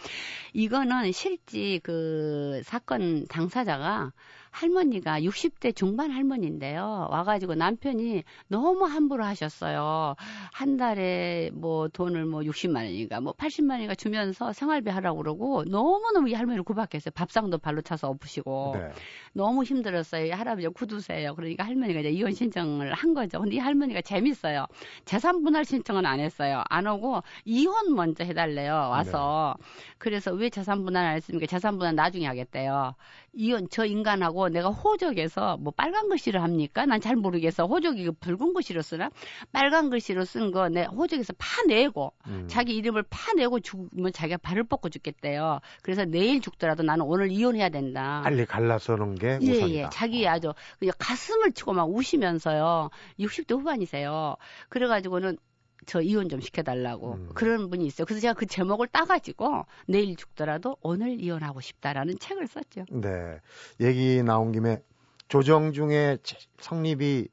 이거는 0.53 1.11
실제 1.11 1.79
그 1.83 2.61
사건 2.63 3.27
당사자가 3.27 4.11
할머니가 4.51 5.21
60대 5.21 5.75
중반 5.75 6.11
할머니인데요. 6.11 7.07
와가지고 7.09 7.55
남편이 7.55 8.23
너무 8.47 8.85
함부로 8.85 9.23
하셨어요. 9.23 10.15
한 10.51 10.77
달에 10.77 11.49
뭐 11.53 11.87
돈을 11.87 12.25
뭐 12.25 12.41
60만 12.41 12.75
원인가 12.83 13.21
뭐 13.21 13.33
80만 13.33 13.71
원인가 13.71 13.95
주면서 13.95 14.53
생활비 14.53 14.91
하라고 14.91 15.17
그러고 15.17 15.63
너무너무 15.63 16.29
이 16.29 16.33
할머니를 16.33 16.63
구박했어요. 16.63 17.11
밥상도 17.15 17.57
발로 17.57 17.81
차서 17.81 18.09
엎으시고. 18.09 18.75
네. 18.75 18.89
너무 19.33 19.63
힘들었어요. 19.63 20.33
할아버지 20.33 20.67
구두세요. 20.67 21.33
그러니까 21.35 21.63
할머니가 21.63 22.01
이제 22.01 22.09
이혼 22.09 22.33
신청을 22.33 22.93
한 22.93 23.13
거죠. 23.13 23.39
근데 23.39 23.55
이 23.55 23.59
할머니가 23.59 24.01
재밌어요. 24.01 24.67
재산 25.05 25.43
분할 25.43 25.65
신청은 25.65 26.05
안 26.05 26.19
했어요. 26.19 26.63
안 26.69 26.87
오고 26.87 27.21
이혼 27.45 27.95
먼저 27.95 28.23
해달래요. 28.23 28.73
와서. 28.73 29.55
네. 29.57 29.65
그래서 29.97 30.31
왜 30.33 30.49
재산 30.49 30.83
분할 30.83 31.05
안 31.05 31.15
했습니까? 31.15 31.45
재산 31.45 31.77
분할 31.77 31.95
나중에 31.95 32.25
하겠대요. 32.27 32.95
이혼 33.33 33.67
저 33.71 33.85
인간하고 33.85 34.49
내가 34.49 34.69
호적에서 34.69 35.57
뭐 35.57 35.71
빨간 35.75 36.09
글씨를 36.09 36.41
합니까? 36.43 36.85
난 36.85 36.99
잘 36.99 37.15
모르겠어. 37.15 37.65
호적이 37.65 38.03
그 38.05 38.11
붉은 38.11 38.53
글씨로 38.53 38.81
쓰나? 38.81 39.09
빨간 39.53 39.89
글씨로 39.89 40.25
쓴 40.25 40.51
거 40.51 40.67
내 40.69 40.83
호적에서 40.83 41.33
파내고 41.37 42.13
음. 42.27 42.45
자기 42.49 42.75
이름을 42.75 43.03
파내고 43.09 43.61
죽으면 43.61 44.11
자기가 44.11 44.37
발을 44.37 44.63
뻗고 44.65 44.89
죽겠대요. 44.89 45.59
그래서 45.81 46.03
내일 46.05 46.41
죽더라도 46.41 46.83
나는 46.83 47.05
오늘 47.05 47.31
이혼해야 47.31 47.69
된다. 47.69 48.21
빨리 48.23 48.45
갈라서는 48.45 49.15
게 49.15 49.39
예, 49.41 49.51
우선이다. 49.51 49.69
예. 49.85 49.89
자기 49.91 50.27
아주 50.27 50.53
그냥 50.79 50.93
가슴을 50.99 51.53
치고 51.53 51.73
막 51.73 51.89
우시면서요. 51.89 52.89
60대 53.19 53.51
후반이세요. 53.57 54.35
그래가지고는 54.69 55.37
저 55.85 56.01
이혼 56.01 56.29
좀 56.29 56.39
시켜달라고 56.39 57.13
음. 57.13 57.29
그런 57.33 57.69
분이 57.69 57.85
있어요. 57.85 58.05
그래서 58.05 58.21
제가 58.21 58.33
그 58.33 58.45
제목을 58.45 58.87
따가지고 58.87 59.65
내일 59.87 60.15
죽더라도 60.15 60.77
오늘 60.81 61.19
이혼하고 61.19 61.61
싶다라는 61.61 62.19
책을 62.19 62.47
썼죠. 62.47 62.85
네. 62.91 63.39
얘기 63.79 64.21
나온 64.23 64.51
김에 64.51 64.81
조정 65.27 65.71
중에 65.71 66.17
성립이 66.59 67.27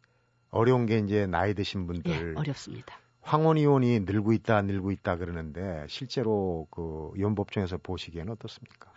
어려운 0.50 0.86
게 0.86 0.98
이제 0.98 1.26
나이 1.26 1.54
드신 1.54 1.86
분들. 1.86 2.34
예, 2.34 2.38
어렵습니다. 2.38 2.98
황혼 3.20 3.58
이혼이 3.58 4.00
늘고 4.00 4.32
있다, 4.32 4.62
늘고 4.62 4.90
있다 4.90 5.16
그러는데 5.16 5.84
실제로 5.88 6.66
그 6.70 7.10
이혼법정에서 7.18 7.78
보시기에는 7.78 8.32
어떻습니까? 8.32 8.90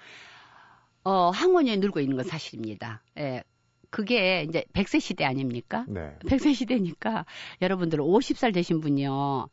어, 1.04 1.32
항원이 1.32 1.76
늘고 1.78 2.00
있는 2.00 2.16
건 2.16 2.26
사실입니다. 2.26 3.02
예. 3.18 3.44
그게 3.92 4.44
이제 4.48 4.64
100세 4.74 5.00
시대 5.00 5.26
아닙니까? 5.26 5.86
네. 5.88 6.16
100세 6.26 6.56
시대니까 6.56 7.26
여러분들 7.62 8.00
50살 8.00 8.54
되신 8.54 8.80
분이요. 8.80 9.50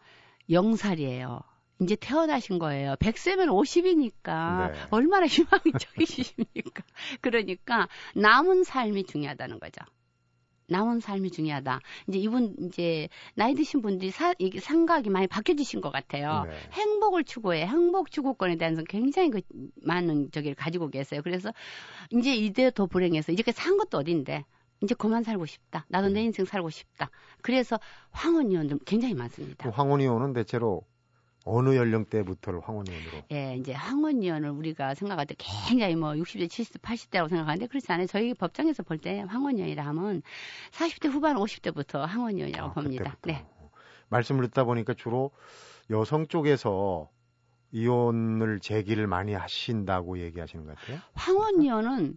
0살이에요. 0.49 1.42
이제 1.80 1.97
태어나신 1.97 2.59
거예요. 2.59 2.95
100세면 2.97 3.49
50이니까 3.49 4.73
네. 4.73 4.78
얼마나 4.90 5.26
희망적이십니까? 5.26 6.83
그러니까 7.21 7.88
남은 8.14 8.64
삶이 8.64 9.04
중요하다는 9.04 9.61
거죠. 9.61 9.85
남은 10.68 11.00
삶이 11.00 11.30
중요하다. 11.30 11.80
이제 12.08 12.18
이분 12.18 12.54
이제 12.60 13.08
나이 13.34 13.54
드신 13.54 13.82
분들이 13.82 14.10
사, 14.10 14.34
이게 14.38 14.60
생각이 14.60 15.10
많이 15.10 15.26
바뀌어지신 15.26 15.80
것 15.80 15.90
같아요. 15.90 16.44
네. 16.48 16.52
행복을 16.72 17.25
추구해 17.25 17.66
행복 17.66 18.10
추구권에 18.10 18.56
대한 18.56 18.84
굉장히 18.88 19.30
그 19.30 19.40
많은 19.82 20.30
저기를 20.30 20.54
가지고 20.54 20.88
계세요. 20.88 21.20
그래서 21.25 21.52
이제 22.10 22.34
이대 22.34 22.70
더 22.70 22.87
불행해서 22.87 23.32
이렇게 23.32 23.52
산 23.52 23.76
것도 23.76 23.98
어딘데 23.98 24.44
이제 24.82 24.94
그만 24.94 25.25
살고 25.25 25.46
싶다. 25.46 25.87
나도 25.88 26.08
내 26.08 26.20
음. 26.20 26.26
인생 26.26 26.44
살고 26.44 26.70
싶다. 26.70 27.10
그래서 27.42 27.80
황혼이혼 28.10 28.68
좀 28.68 28.78
굉장히 28.87 29.14
많습니다. 29.14 29.70
황혼이혼은 29.70 30.34
대체로 30.34 30.82
어느 31.49 31.75
연령대부터를 31.76 32.61
황혼위원으로? 32.61 33.23
예, 33.33 33.57
이제 33.57 33.73
황혼위원을 33.73 34.50
우리가 34.50 34.95
생각할 34.95 35.26
때 35.26 35.35
굉장히 35.38 35.97
뭐 35.97 36.11
60대, 36.12 36.47
70대, 36.49 36.81
80대라고 36.81 37.28
생각하는데 37.28 37.67
그렇지 37.67 37.90
않아요. 37.93 38.07
저희 38.07 38.35
법정에서 38.35 38.83
볼 38.83 38.99
때 38.99 39.21
황혼위원이라 39.28 39.85
하면 39.87 40.23
40대 40.73 41.09
후반, 41.11 41.37
50대부터 41.37 42.00
황혼위원이라고 42.00 42.71
아, 42.71 42.73
봅니다. 42.75 43.17
그때부터. 43.21 43.26
네. 43.33 43.47
말씀을 44.11 44.47
듣다 44.49 44.64
보니까 44.64 44.95
주로 44.95 45.31
여성 45.90 46.26
쪽에서 46.26 47.09
이혼을 47.71 48.61
제기를 48.61 49.07
많이 49.07 49.35
하신다고 49.35 50.19
얘기하시는 50.21 50.64
것 50.64 50.75
같아요. 50.76 50.99
황혼이혼은 51.14 52.17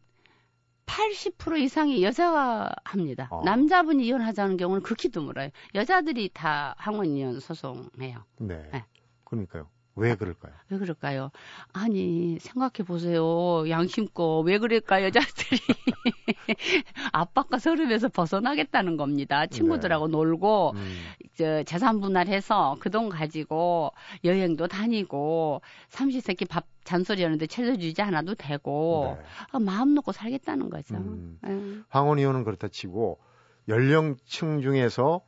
80% 0.85 1.59
이상이 1.59 2.03
여자가 2.03 2.69
합니다. 2.83 3.27
어. 3.31 3.43
남자분이 3.45 4.05
이혼하자는 4.05 4.57
경우는 4.57 4.81
극히 4.83 5.09
드물어요. 5.09 5.49
여자들이 5.75 6.29
다 6.33 6.75
황혼이혼 6.77 7.39
소송해요. 7.39 8.19
네. 8.39 8.69
네. 8.73 8.83
그러니까요. 9.31 9.67
왜 9.95 10.15
그럴까요? 10.15 10.53
왜 10.69 10.77
그럴까요? 10.77 11.31
아니, 11.73 12.37
생각해 12.39 12.85
보세요. 12.87 13.69
양심껏. 13.69 14.45
왜 14.45 14.57
그럴까, 14.57 15.03
여자들이. 15.03 15.59
압박과 17.11 17.59
서름에서 17.59 18.07
벗어나겠다는 18.09 18.95
겁니다. 18.97 19.45
친구들하고 19.47 20.07
네. 20.07 20.11
놀고, 20.11 20.71
음. 20.75 20.97
저, 21.35 21.63
재산 21.63 21.99
분할해서 21.99 22.77
그 22.79 22.89
돈 22.89 23.09
가지고 23.09 23.91
여행도 24.23 24.67
다니고, 24.67 25.61
삼시세끼 25.89 26.45
밥 26.45 26.65
잔소리 26.85 27.23
하는데 27.23 27.45
채워주지 27.45 28.01
않아도 28.01 28.35
되고, 28.35 29.17
네. 29.17 29.25
아, 29.51 29.59
마음 29.59 29.93
놓고 29.93 30.13
살겠다는 30.13 30.69
거죠. 30.69 30.95
음. 30.95 31.37
네. 31.41 31.81
황혼이 31.89 32.23
혼은 32.23 32.43
그렇다 32.45 32.69
치고, 32.69 33.19
연령층 33.67 34.61
중에서 34.61 35.21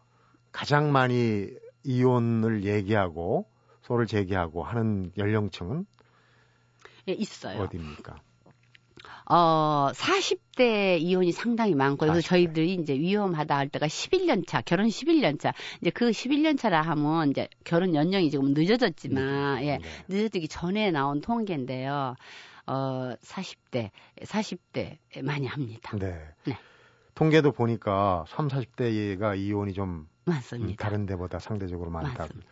가장 0.53 0.91
많이 0.93 1.47
이혼을 1.83 2.63
얘기하고, 2.63 3.51
소를 3.83 4.07
제기하고 4.07 4.63
하는 4.63 5.11
연령층은 5.17 5.85
예, 7.09 7.13
있어요. 7.13 7.61
어디입니까? 7.61 8.15
어, 9.29 9.89
40대 9.93 10.99
이혼이 10.99 11.31
상당히 11.31 11.75
많고, 11.75 12.05
그래서 12.05 12.21
저희들이 12.21 12.73
이제 12.75 12.93
위험하다 12.93 13.55
할 13.57 13.69
때가 13.69 13.87
11년 13.87 14.45
차, 14.47 14.61
결혼 14.61 14.87
11년 14.87 15.39
차. 15.39 15.53
이제 15.81 15.89
그 15.91 16.09
11년 16.11 16.57
차라 16.57 16.81
하면 16.81 17.31
이제 17.31 17.47
결혼 17.63 17.95
연령이 17.95 18.31
조금 18.31 18.53
늦어졌지만, 18.53 19.61
네. 19.61 19.67
예, 19.67 19.79
늦어지기 20.07 20.47
전에 20.47 20.91
나온 20.91 21.21
통계인데요. 21.21 22.15
어, 22.67 23.13
40대, 23.21 23.91
40대 24.21 24.97
많이 25.23 25.47
합니다. 25.47 25.97
네. 25.97 26.19
네. 26.45 26.57
통계도 27.15 27.51
보니까 27.51 28.25
3, 28.29 28.47
40대가 28.47 29.37
이혼이 29.37 29.73
좀 29.73 30.07
많습니다. 30.25 30.83
다른 30.83 31.05
데보다 31.05 31.39
상대적으로 31.39 31.91
많다. 31.91 32.23
맞습니다. 32.23 32.47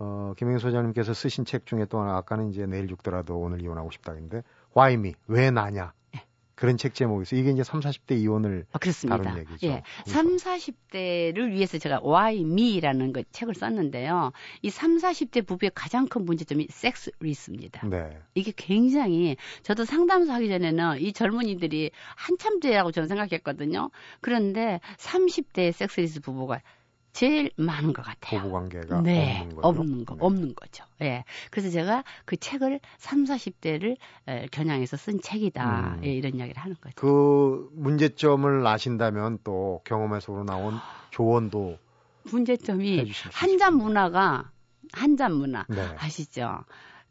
어, 0.00 0.32
김영희 0.36 0.60
소장님께서 0.60 1.12
쓰신 1.12 1.44
책 1.44 1.66
중에 1.66 1.84
또 1.86 1.98
하나 2.00 2.16
아까는 2.18 2.50
이제 2.50 2.66
내일 2.66 2.86
죽더라도 2.86 3.36
오늘 3.36 3.60
이혼하고 3.60 3.90
싶다 3.90 4.12
했는데 4.12 4.42
Why 4.76 4.94
me? 4.94 5.14
왜 5.26 5.50
나냐? 5.50 5.92
네. 6.14 6.24
그런 6.54 6.76
책 6.76 6.94
제목이 6.94 7.22
있어요. 7.22 7.40
이게 7.40 7.50
이제 7.50 7.64
3, 7.64 7.80
40대 7.80 8.16
이혼을 8.16 8.66
아, 8.70 8.78
그렇습니다. 8.78 9.20
다룬 9.20 9.40
얘기죠. 9.40 9.66
예. 9.66 9.82
3, 10.06 10.36
40대를 10.36 11.50
위해서 11.50 11.78
제가 11.78 12.00
Why 12.04 12.42
me라는 12.42 13.12
그 13.12 13.24
책을 13.32 13.54
썼는데요. 13.56 14.30
이 14.62 14.70
3, 14.70 14.98
40대 14.98 15.44
부부의 15.44 15.72
가장 15.74 16.06
큰 16.06 16.24
문제점이 16.24 16.68
섹스 16.70 17.10
리스입니다. 17.18 17.84
네. 17.88 18.20
이게 18.34 18.52
굉장히 18.54 19.36
저도 19.64 19.84
상담소 19.84 20.30
하기 20.32 20.48
전에는 20.48 21.00
이 21.00 21.12
젊은이들이 21.12 21.90
한창 22.14 22.60
때라고 22.60 22.92
저는 22.92 23.08
생각했거든요. 23.08 23.90
그런데 24.20 24.78
30대 24.98 25.72
sexless 25.72 26.20
부부가 26.20 26.60
제일 27.18 27.50
많은 27.56 27.92
것 27.94 28.02
같아요. 28.02 28.42
부부 28.42 28.52
관계가 28.52 29.00
네, 29.00 29.40
없는 29.40 29.56
거죠. 29.56 29.68
없는 29.68 30.04
거, 30.04 30.14
네. 30.14 30.20
없는 30.20 30.54
거죠. 30.54 30.84
예. 31.00 31.24
그래서 31.50 31.68
제가 31.68 32.04
그 32.24 32.36
책을 32.36 32.78
3, 32.98 33.24
40대를 33.24 33.96
에, 34.28 34.46
겨냥해서 34.52 34.96
쓴 34.96 35.20
책이다. 35.20 35.96
음. 35.96 36.04
예, 36.04 36.12
이런 36.12 36.36
이야기를 36.36 36.62
하는 36.62 36.76
거죠. 36.80 36.94
그 36.94 37.70
문제점을 37.72 38.64
아신다면 38.64 39.40
또 39.42 39.80
경험에서 39.82 40.44
나온 40.44 40.74
조언도 41.10 41.78
문제점이 42.30 43.10
한잔 43.32 43.74
문화가 43.78 44.52
한잔 44.92 45.32
문화 45.34 45.66
네. 45.68 45.88
아시죠? 45.98 46.60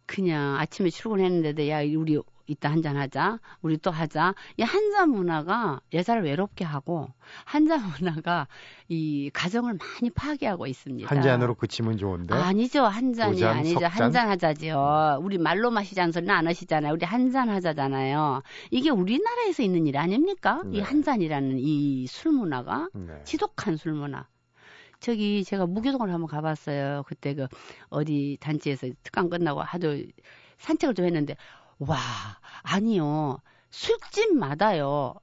그냥 0.06 0.56
아침에 0.56 0.90
출근했는데도 0.90 1.68
야 1.68 1.80
우리 1.80 2.18
이따 2.48 2.72
한 2.72 2.82
잔 2.82 2.96
하자. 2.98 3.40
우리 3.62 3.78
또 3.78 3.92
하자. 3.92 4.34
이 4.58 4.64
한잔 4.64 5.10
문화가 5.10 5.82
여자를 5.94 6.24
외롭게 6.24 6.64
하고 6.66 7.10
한잔 7.46 7.80
문화가 8.00 8.48
이 8.88 9.30
가정을 9.34 9.74
많이 9.74 10.10
파괴하고 10.10 10.66
있습니다. 10.68 11.14
한 11.14 11.22
잔으로 11.22 11.56
그치면 11.56 11.98
좋은데. 11.98 12.34
아니죠. 12.34 12.84
한 12.86 13.14
잔이 13.14 13.40
잔, 13.40 13.58
아니죠. 13.58 13.86
한 13.86 14.12
잔 14.12 14.30
하자죠. 14.30 15.20
우리 15.22 15.38
말로 15.38 15.70
마시자는 15.72 16.12
소리는 16.12 16.34
안 16.34 16.48
하시잖아요. 16.48 16.94
우리 16.94 17.06
한 17.06 17.32
잔 17.32 17.50
하자잖아요. 17.50 18.42
이게 18.72 18.90
우리나라에서 18.90 19.64
있는 19.64 19.86
일 19.86 19.98
아닙니까? 19.98 20.62
네. 20.66 20.78
이한 20.80 21.04
잔이라는 21.04 21.58
이 21.60 22.06
술 22.08 22.32
문화가 22.32 22.88
네. 22.94 23.22
지독한 23.26 23.76
술 23.78 23.94
문화. 23.94 24.26
저기 25.00 25.44
제가 25.44 25.66
무교동을 25.68 26.12
한번 26.12 26.28
가봤어요. 26.28 27.04
그때 27.06 27.36
그 27.36 27.48
어디 27.90 28.38
단체에서 28.40 28.88
특강 29.04 29.30
끝나고 29.30 29.62
하도 29.62 30.02
산책을 30.60 30.96
좀 30.96 31.06
했는데 31.06 31.36
와, 31.80 31.98
아니요. 32.64 33.40
술집마다요. 33.70 35.16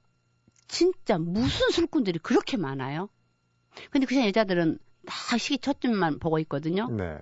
진짜 0.67 1.17
무슨 1.17 1.69
술꾼들이 1.71 2.19
그렇게 2.19 2.57
많아요? 2.57 3.09
근데 3.91 4.05
그냥 4.07 4.27
여자들은 4.27 4.79
다 5.05 5.37
시기 5.37 5.59
첫쯤만 5.59 6.19
보고 6.19 6.39
있거든요. 6.39 6.89
네. 6.89 7.19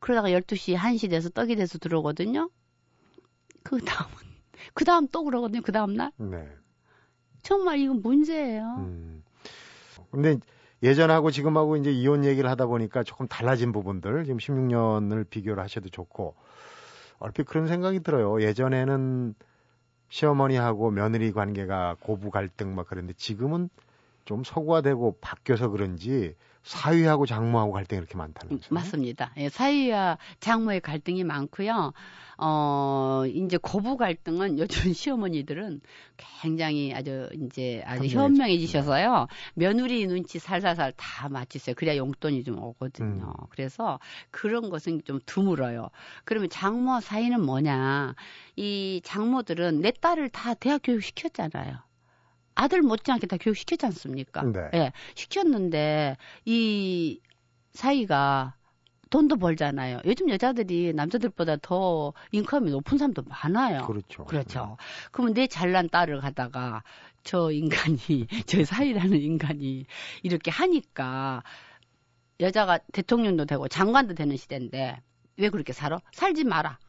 그러다가 0.00 0.28
12시, 0.30 0.76
1시 0.76 1.10
돼서 1.10 1.28
떡이 1.30 1.56
돼서 1.56 1.78
들어오거든요. 1.78 2.50
그 3.62 3.78
다음은, 3.78 4.14
그 4.74 4.84
다음 4.84 5.08
또 5.08 5.24
그러거든요. 5.24 5.62
그 5.62 5.72
다음날. 5.72 6.12
네. 6.16 6.48
정말 7.42 7.78
이건 7.78 8.02
문제예요. 8.02 8.76
음. 8.78 9.24
근데 10.10 10.38
예전하고 10.82 11.30
지금하고 11.30 11.76
이제 11.76 11.90
이혼 11.90 12.24
얘기를 12.24 12.48
하다 12.48 12.66
보니까 12.66 13.02
조금 13.02 13.26
달라진 13.26 13.72
부분들, 13.72 14.24
지금 14.24 14.38
16년을 14.38 15.28
비교를 15.28 15.62
하셔도 15.62 15.88
좋고, 15.88 16.36
얼핏 17.18 17.44
그런 17.44 17.66
생각이 17.66 18.00
들어요. 18.00 18.40
예전에는 18.42 19.34
시어머니하고 20.08 20.90
며느리 20.90 21.32
관계가 21.32 21.96
고부 22.00 22.30
갈등 22.30 22.74
막 22.74 22.88
그랬는데 22.88 23.14
지금은 23.16 23.68
좀 24.24 24.44
서구화되고 24.44 25.18
바뀌어서 25.20 25.68
그런지 25.68 26.34
사위하고 26.68 27.24
장모하고 27.24 27.72
갈등이 27.72 27.98
이렇게 27.98 28.16
많다는 28.18 28.58
거죠. 28.58 28.74
맞습니다. 28.74 29.32
예, 29.38 29.48
사위와 29.48 30.18
장모의 30.40 30.80
갈등이 30.82 31.24
많고요. 31.24 31.94
어, 32.36 33.22
이제 33.26 33.56
고부 33.56 33.96
갈등은 33.96 34.58
요즘 34.58 34.68
시어머니들은 34.92 35.80
굉장히 36.18 36.92
아주 36.94 37.30
이제 37.34 37.82
아주 37.86 38.06
현명해지셔서요. 38.06 39.28
며느리 39.54 40.06
눈치 40.06 40.38
살살살 40.38 40.92
다 40.96 41.30
맞추세요. 41.30 41.74
그래야 41.74 41.96
용돈이 41.96 42.44
좀 42.44 42.62
오거든요. 42.62 43.32
음. 43.38 43.46
그래서 43.48 43.98
그런 44.30 44.68
것은 44.68 45.00
좀 45.04 45.20
드물어요. 45.24 45.88
그러면 46.24 46.50
장모 46.50 47.00
사이는 47.00 47.40
뭐냐? 47.40 48.14
이 48.56 49.00
장모들은 49.04 49.80
내 49.80 49.90
딸을 49.90 50.28
다 50.28 50.52
대학 50.52 50.82
교육 50.84 51.02
시켰잖아요. 51.02 51.87
아들 52.58 52.82
못지않게 52.82 53.28
다 53.28 53.36
교육시켰지 53.36 53.86
않습니까? 53.86 54.42
네. 54.42 54.68
예, 54.74 54.92
시켰는데 55.14 56.16
이 56.44 57.20
사이가 57.72 58.54
돈도 59.10 59.36
벌잖아요. 59.36 60.00
요즘 60.04 60.28
여자들이 60.28 60.92
남자들보다 60.92 61.58
더 61.62 62.12
인컴이 62.32 62.72
높은 62.72 62.98
사람도 62.98 63.22
많아요. 63.22 63.86
그렇죠. 63.86 64.24
그렇죠. 64.24 64.76
그러면 65.12 65.34
내 65.34 65.46
잘난 65.46 65.88
딸을 65.88 66.20
갖다가 66.20 66.82
저 67.22 67.52
인간이, 67.52 68.26
저 68.46 68.64
사이라는 68.64 69.16
인간이 69.16 69.86
이렇게 70.24 70.50
하니까 70.50 71.44
여자가 72.40 72.78
대통령도 72.92 73.44
되고 73.46 73.68
장관도 73.68 74.14
되는 74.14 74.36
시대인데 74.36 75.00
왜 75.36 75.48
그렇게 75.48 75.72
살아? 75.72 76.00
살지 76.12 76.42
마라. 76.42 76.80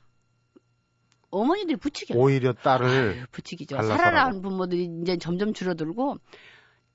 어머니들이 1.31 1.77
부추겨. 1.77 2.15
오히려 2.17 2.53
딸을 2.53 3.27
부추기죠. 3.31 3.81
살아라는 3.81 4.41
부모들이 4.41 4.89
이제 5.01 5.17
점점 5.17 5.53
줄어들고 5.53 6.17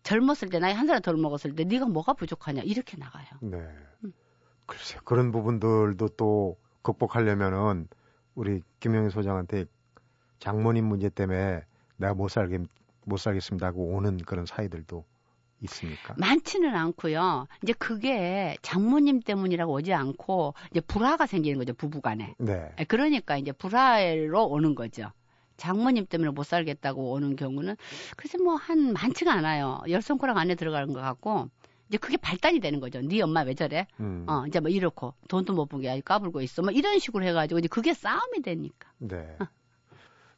젊었을 0.03 0.49
때 0.51 0.59
나이 0.59 0.73
한 0.75 0.87
살 0.87 1.01
덜 1.01 1.16
먹었을 1.16 1.55
때 1.55 1.64
네가 1.64 1.87
뭐가 1.87 2.14
부족하냐 2.14 2.62
이렇게 2.62 2.97
나가요. 2.97 3.27
네. 3.40 3.59
음. 4.05 4.12
글쎄 4.66 4.99
그런 5.05 5.31
부분들도 5.33 6.09
또 6.16 6.57
극복하려면은 6.83 7.88
우리 8.35 8.61
김영희 8.81 9.11
소장한테 9.11 9.64
장모님 10.40 10.85
문제 10.87 11.09
때문에 11.09 11.62
내가 11.97 12.14
못 12.14 12.29
살겠 12.29 12.62
못 13.07 13.18
살겠습니다 13.18 13.66
하고 13.68 13.94
오는 13.94 14.16
그런 14.18 14.47
사이들도 14.47 15.05
있습니까? 15.64 16.14
많지는 16.18 16.74
않고요. 16.74 17.46
이제 17.62 17.72
그게 17.74 18.57
장모님 18.62 19.20
때문이라고 19.20 19.72
오지 19.72 19.92
않고 19.92 20.55
이제 20.70 20.81
불화가 20.81 21.27
생기는 21.27 21.59
거죠 21.59 21.74
부부간에. 21.74 22.35
네. 22.38 22.70
예, 22.79 22.85
그러니까 22.85 23.37
이제 23.37 23.53
불화로 23.53 24.46
오는 24.46 24.74
거죠. 24.74 25.11
장모님 25.57 26.07
때문에 26.07 26.31
못 26.31 26.44
살겠다고 26.44 27.12
오는 27.12 27.37
경우는 27.37 27.77
글쎄 28.16 28.38
뭐 28.38 28.57
한 28.57 28.92
많지가 28.92 29.33
않아요. 29.33 29.81
열 29.88 30.03
손가락 30.03 30.37
안에 30.38 30.55
들어가는 30.57 30.92
것 30.92 31.00
같고 31.00 31.48
이제 31.88 31.98
그게 31.98 32.16
발단이 32.16 32.61
되는 32.61 32.81
거죠. 32.81 33.00
네 33.03 33.20
엄마 33.20 33.42
왜 33.42 33.55
저래? 33.55 33.87
음. 34.00 34.24
어, 34.29 34.44
이제 34.48 34.59
뭐 34.59 34.70
이렇고 34.70 35.14
돈도 35.29 35.53
못본게 35.53 35.88
아니고 35.90 36.05
까불고 36.05 36.40
있어. 36.42 36.62
뭐 36.62 36.72
이런 36.72 36.98
식으로 36.98 37.24
해가지고 37.24 37.59
이제 37.59 37.68
그게 37.68 37.92
싸움이 37.94 38.42
되니까. 38.42 38.88
네. 38.98 39.37
어. 39.40 39.46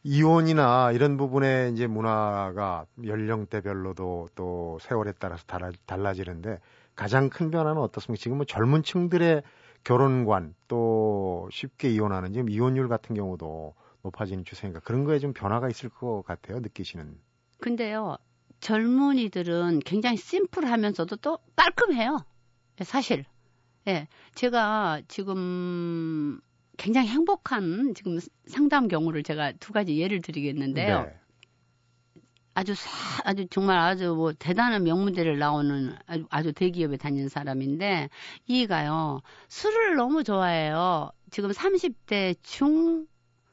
이혼이나 0.08 0.92
이런 0.92 1.16
부분에 1.16 1.70
이제 1.74 1.88
문화가 1.88 2.86
연령대별로도 3.04 4.28
또 4.36 4.78
세월에 4.80 5.14
따라서 5.18 5.42
달라, 5.48 5.72
달라 5.84 6.14
지는데 6.14 6.60
가장 6.94 7.28
큰 7.28 7.50
변화는 7.50 7.82
어떻습니까? 7.82 8.22
지금 8.22 8.36
뭐 8.36 8.46
젊은 8.46 8.84
층들의 8.84 9.42
결혼관 9.82 10.54
또 10.68 11.48
쉽게 11.50 11.90
이혼하는 11.90 12.32
지금 12.32 12.48
이혼율 12.48 12.88
같은 12.88 13.16
경우도 13.16 13.74
높아지는 14.04 14.44
추세인가 14.44 14.78
그런 14.78 15.02
거에 15.02 15.18
좀 15.18 15.32
변화가 15.32 15.68
있을 15.68 15.88
것 15.88 16.22
같아요. 16.24 16.60
느끼시는. 16.60 17.18
근데요. 17.60 18.16
젊은이들은 18.60 19.80
굉장히 19.80 20.18
심플하면서도 20.18 21.16
또 21.16 21.38
깔끔해요. 21.56 22.24
사실. 22.84 23.24
예. 23.88 24.06
제가 24.36 25.02
지금 25.08 26.40
굉장히 26.76 27.08
행복한 27.08 27.94
지금 27.94 28.18
상담 28.46 28.88
경우를 28.88 29.22
제가 29.22 29.52
두 29.52 29.72
가지 29.72 29.98
예를 29.98 30.20
드리겠는데요. 30.20 31.02
네. 31.02 31.16
아주 32.54 32.74
사, 32.74 32.88
아주 33.24 33.46
정말 33.48 33.78
아주 33.78 34.14
뭐 34.14 34.32
대단한 34.32 34.84
명문대를 34.84 35.38
나오는 35.38 35.94
아주, 36.06 36.24
아주 36.30 36.52
대기업에 36.52 36.96
다니는 36.96 37.28
사람인데 37.28 38.08
이가요 38.46 39.20
술을 39.48 39.96
너무 39.96 40.24
좋아해요. 40.24 41.10
지금 41.30 41.50
30대 41.50 42.36
중 42.42 43.06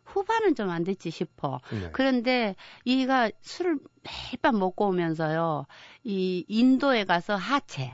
후반은 0.05 0.55
좀 0.55 0.69
안 0.69 0.83
됐지 0.83 1.09
싶어. 1.11 1.59
네. 1.71 1.89
그런데 1.91 2.55
이가 2.85 3.29
술을 3.41 3.77
매일 4.03 4.37
밤 4.41 4.59
먹고 4.59 4.87
오면서요. 4.87 5.65
이 6.03 6.45
인도에 6.47 7.03
가서 7.05 7.35
하체, 7.35 7.91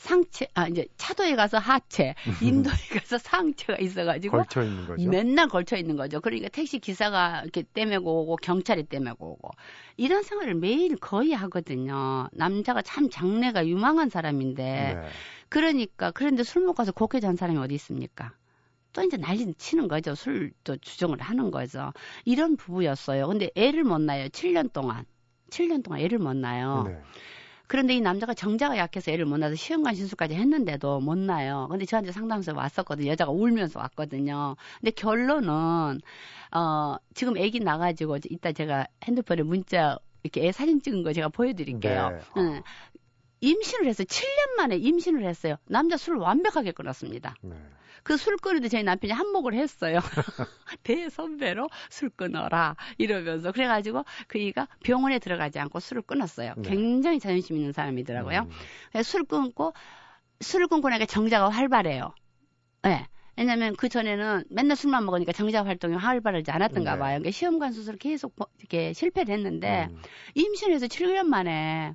상체, 0.00 0.48
아, 0.54 0.66
이제 0.66 0.86
차도에 0.96 1.36
가서 1.36 1.58
하체, 1.58 2.14
인도에 2.42 2.72
가서 2.94 3.18
상체가 3.18 3.78
있어가지고. 3.78 4.38
걸쳐 4.38 4.62
있는 4.62 4.86
거죠. 4.86 5.10
맨날 5.10 5.46
걸쳐 5.46 5.76
있는 5.76 5.96
거죠. 5.96 6.22
그러니까 6.22 6.48
택시 6.48 6.78
기사가 6.78 7.42
이렇게 7.42 7.64
떼매고 7.74 8.22
오고, 8.22 8.36
경찰이 8.36 8.88
떼매고 8.88 9.32
오고. 9.32 9.50
이런 9.98 10.22
생활을 10.22 10.54
매일 10.54 10.96
거의 10.96 11.32
하거든요. 11.32 12.28
남자가 12.32 12.80
참 12.80 13.10
장래가 13.10 13.66
유망한 13.66 14.08
사람인데. 14.08 14.62
네. 14.62 15.08
그러니까, 15.50 16.12
그런데 16.12 16.44
술 16.44 16.64
먹고 16.64 16.80
와서 16.80 16.92
곱게 16.92 17.20
잔 17.20 17.36
사람이 17.36 17.58
어디 17.58 17.74
있습니까? 17.74 18.32
또 18.94 19.02
이제 19.02 19.18
난리 19.18 19.52
치는 19.52 19.86
거죠. 19.86 20.14
술도 20.14 20.78
주정을 20.78 21.20
하는 21.20 21.50
거죠. 21.50 21.92
이런 22.24 22.56
부부였어요. 22.56 23.28
근데 23.28 23.50
애를 23.54 23.84
못 23.84 24.00
낳아요. 24.00 24.28
7년 24.28 24.72
동안. 24.72 25.04
7년 25.50 25.84
동안 25.84 26.00
애를 26.00 26.18
못 26.18 26.34
낳아요. 26.34 26.84
네. 26.88 27.02
그런데 27.70 27.94
이 27.94 28.00
남자가 28.00 28.34
정자가 28.34 28.76
약해서 28.78 29.12
애를 29.12 29.26
못 29.26 29.36
낳아서 29.36 29.54
시험관 29.54 29.94
신수까지 29.94 30.34
했는데도 30.34 30.98
못 30.98 31.16
낳아요. 31.16 31.68
근데 31.70 31.84
저한테 31.84 32.10
상담소에 32.10 32.52
왔었거든요. 32.52 33.08
여자가 33.12 33.30
울면서 33.30 33.78
왔거든요. 33.78 34.56
근데 34.80 34.90
결론은 34.90 36.00
어 36.50 36.96
지금 37.14 37.38
애기 37.38 37.60
나가지고 37.60 38.18
이따 38.28 38.50
제가 38.50 38.88
핸드폰에 39.04 39.42
문자 39.42 40.00
이렇게 40.24 40.48
애 40.48 40.50
사진 40.50 40.82
찍은 40.82 41.04
거 41.04 41.12
제가 41.12 41.28
보여드릴게요. 41.28 42.10
네. 42.10 42.18
응. 42.38 42.62
임신을 43.40 43.86
했어요. 43.86 44.04
7년 44.04 44.56
만에 44.56 44.76
임신을 44.76 45.24
했어요. 45.24 45.54
남자 45.66 45.96
술을 45.96 46.18
완벽하게 46.18 46.72
끊었습니다. 46.72 47.36
네. 47.40 47.54
그술 48.02 48.36
끊을 48.36 48.60
때 48.60 48.68
저희 48.68 48.82
남편이 48.82 49.12
한몫을 49.12 49.54
했어요. 49.54 49.98
대선배로 50.82 51.68
술 51.88 52.10
끊어라 52.10 52.76
이러면서 52.98 53.52
그래가지고 53.52 54.04
그이가 54.28 54.68
병원에 54.82 55.18
들어가지 55.18 55.58
않고 55.58 55.80
술을 55.80 56.02
끊었어요. 56.02 56.54
네. 56.56 56.70
굉장히 56.70 57.20
자존심 57.20 57.56
있는 57.56 57.72
사람이더라고요. 57.72 58.46
음. 58.94 59.02
술 59.02 59.24
끊고 59.24 59.72
술을 60.40 60.68
끊고 60.68 60.88
나니까 60.88 61.06
정자가 61.06 61.48
활발해요. 61.48 62.14
예. 62.86 62.88
네. 62.88 63.06
왜냐면 63.36 63.74
그 63.74 63.88
전에는 63.88 64.44
맨날 64.50 64.76
술만 64.76 65.06
먹으니까 65.06 65.32
정자 65.32 65.64
활동이 65.64 65.96
활발하지 65.96 66.50
않았던가 66.50 66.94
네. 66.94 66.98
봐요. 66.98 67.18
그러니까 67.18 67.30
시험관 67.30 67.72
수술을 67.72 67.98
계속 67.98 68.34
이렇게 68.58 68.92
실패를 68.92 69.32
했는데 69.32 69.88
음. 69.90 70.02
임신해서 70.34 70.86
7년 70.86 71.24
만에 71.24 71.94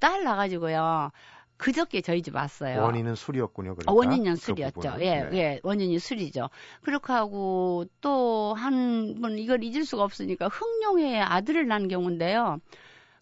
딸 0.00 0.24
나가지고요. 0.24 1.10
그저께 1.58 2.00
저희 2.02 2.22
집 2.22 2.34
왔어요. 2.34 2.82
원인은 2.82 3.14
술이었군요. 3.14 3.76
그러니까. 3.76 3.92
원인은 3.92 4.32
그 4.34 4.36
술이었죠. 4.40 4.80
그 4.96 5.02
예, 5.02 5.22
네. 5.24 5.38
예, 5.38 5.60
원인이 5.62 5.98
술이죠. 5.98 6.50
그렇게 6.82 7.12
하고 7.12 7.84
또 8.00 8.54
한 8.56 9.20
번 9.20 9.38
이걸 9.38 9.62
잊을 9.64 9.84
수가 9.84 10.02
없으니까 10.04 10.48
흥룡의 10.48 11.20
아들을 11.22 11.66
낳은 11.66 11.88
경우인데요. 11.88 12.58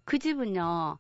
그 0.05 0.18
집은요 0.18 0.99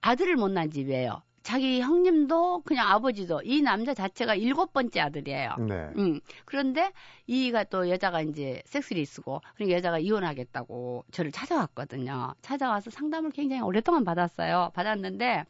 아들을 0.00 0.36
못 0.36 0.48
낳은 0.50 0.70
집이에요. 0.70 1.22
자기 1.42 1.80
형님도 1.80 2.62
그냥 2.66 2.88
아버지도 2.88 3.40
이 3.42 3.62
남자 3.62 3.94
자체가 3.94 4.34
일곱 4.34 4.72
번째 4.74 5.00
아들이에요. 5.00 5.54
네. 5.66 5.88
음. 5.96 6.20
그런데 6.44 6.92
이가 7.26 7.64
또 7.64 7.88
여자가 7.88 8.20
이제 8.20 8.60
섹스리스고 8.66 9.40
그러니까 9.54 9.76
여자가 9.78 9.98
이혼하겠다고 9.98 11.04
저를 11.10 11.32
찾아왔거든요. 11.32 12.34
찾아와서 12.42 12.90
상담을 12.90 13.30
굉장히 13.30 13.62
오랫동안 13.62 14.04
받았어요. 14.04 14.72
받았는데 14.74 15.44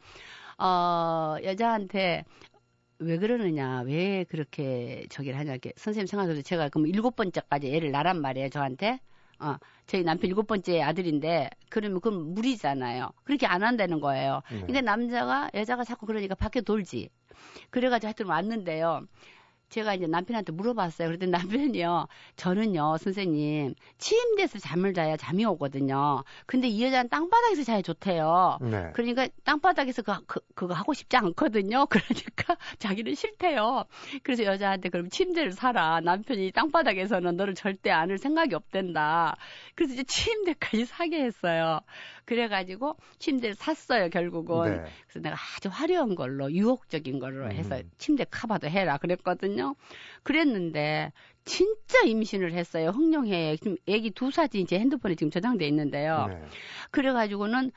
어, 0.59 1.37
여자한테 1.43 2.25
왜 2.99 3.17
그러느냐, 3.17 3.81
왜 3.81 4.25
그렇게 4.25 5.05
저기를 5.09 5.37
하냐, 5.39 5.53
이렇게 5.53 5.71
선생님 5.77 6.05
생각해서 6.05 6.41
제가 6.41 6.69
그럼 6.69 6.87
일곱 6.87 7.15
번째까지 7.15 7.73
애를 7.73 7.91
낳란 7.91 8.21
말이에요, 8.21 8.49
저한테. 8.49 8.99
어, 9.39 9.55
저희 9.87 10.03
남편 10.03 10.27
일곱 10.27 10.47
번째 10.47 10.81
아들인데, 10.81 11.49
그러면 11.69 12.01
그건 12.01 12.33
무리잖아요. 12.33 13.09
그렇게 13.23 13.47
안 13.47 13.63
한다는 13.63 14.01
거예요. 14.01 14.41
네. 14.51 14.59
근데 14.65 14.81
남자가, 14.81 15.49
여자가 15.53 15.85
자꾸 15.85 16.05
그러니까 16.05 16.35
밖에 16.35 16.59
돌지. 16.59 17.09
그래가지고 17.69 18.07
하여튼 18.07 18.25
왔는데요. 18.27 19.05
제가 19.69 19.93
이제 19.93 20.07
남편한테 20.07 20.51
물어봤어요. 20.51 21.07
그랬더니 21.07 21.31
남편이요. 21.31 22.07
저는요, 22.35 22.97
선생님, 22.97 23.75
침대에서 23.97 24.59
잠을 24.59 24.93
자야 24.93 25.15
잠이 25.17 25.45
오거든요. 25.45 26.23
근데 26.45 26.67
이 26.67 26.83
여자는 26.83 27.09
땅바닥에서 27.09 27.63
자야 27.63 27.81
좋대요. 27.81 28.57
네. 28.61 28.91
그러니까 28.93 29.27
땅바닥에서 29.43 30.01
그, 30.01 30.13
그, 30.25 30.39
그거 30.55 30.73
하고 30.73 30.93
싶지 30.93 31.15
않거든요. 31.17 31.85
그러니까 31.89 32.57
자기는 32.79 33.15
싫대요. 33.15 33.85
그래서 34.23 34.43
여자한테 34.43 34.89
그럼 34.89 35.09
침대를 35.09 35.51
사라. 35.51 35.99
남편이 36.01 36.51
땅바닥에서는 36.51 37.37
너를 37.37 37.55
절대 37.55 37.91
안을 37.91 38.17
생각이 38.17 38.55
없댄다. 38.55 39.37
그래서 39.75 39.93
이제 39.93 40.03
침대까지 40.03 40.85
사게 40.85 41.23
했어요. 41.23 41.81
그래가지고 42.25 42.95
침대를 43.17 43.55
샀어요, 43.55 44.09
결국은. 44.09 44.83
네. 44.83 44.91
그래서 45.07 45.19
내가 45.19 45.35
아주 45.57 45.69
화려한 45.69 46.13
걸로, 46.13 46.51
유혹적인 46.51 47.17
걸로 47.19 47.51
해서 47.51 47.77
음. 47.77 47.89
침대 47.97 48.25
카바도 48.29 48.67
해라 48.67 48.97
그랬거든요. 48.97 49.58
그랬는데, 50.23 51.11
진짜 51.45 52.01
임신을 52.05 52.53
했어요. 52.53 52.89
흥룡해에. 52.89 53.55
지금 53.57 53.77
애기 53.87 54.11
두 54.11 54.29
사진 54.31 54.61
이 54.61 54.65
제 54.65 54.77
핸드폰에 54.79 55.15
지금 55.15 55.31
저장돼 55.31 55.67
있는데요. 55.67 56.27
네. 56.29 56.41
그래가지고는 56.91 57.71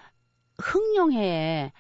흥룡해에 0.59 1.73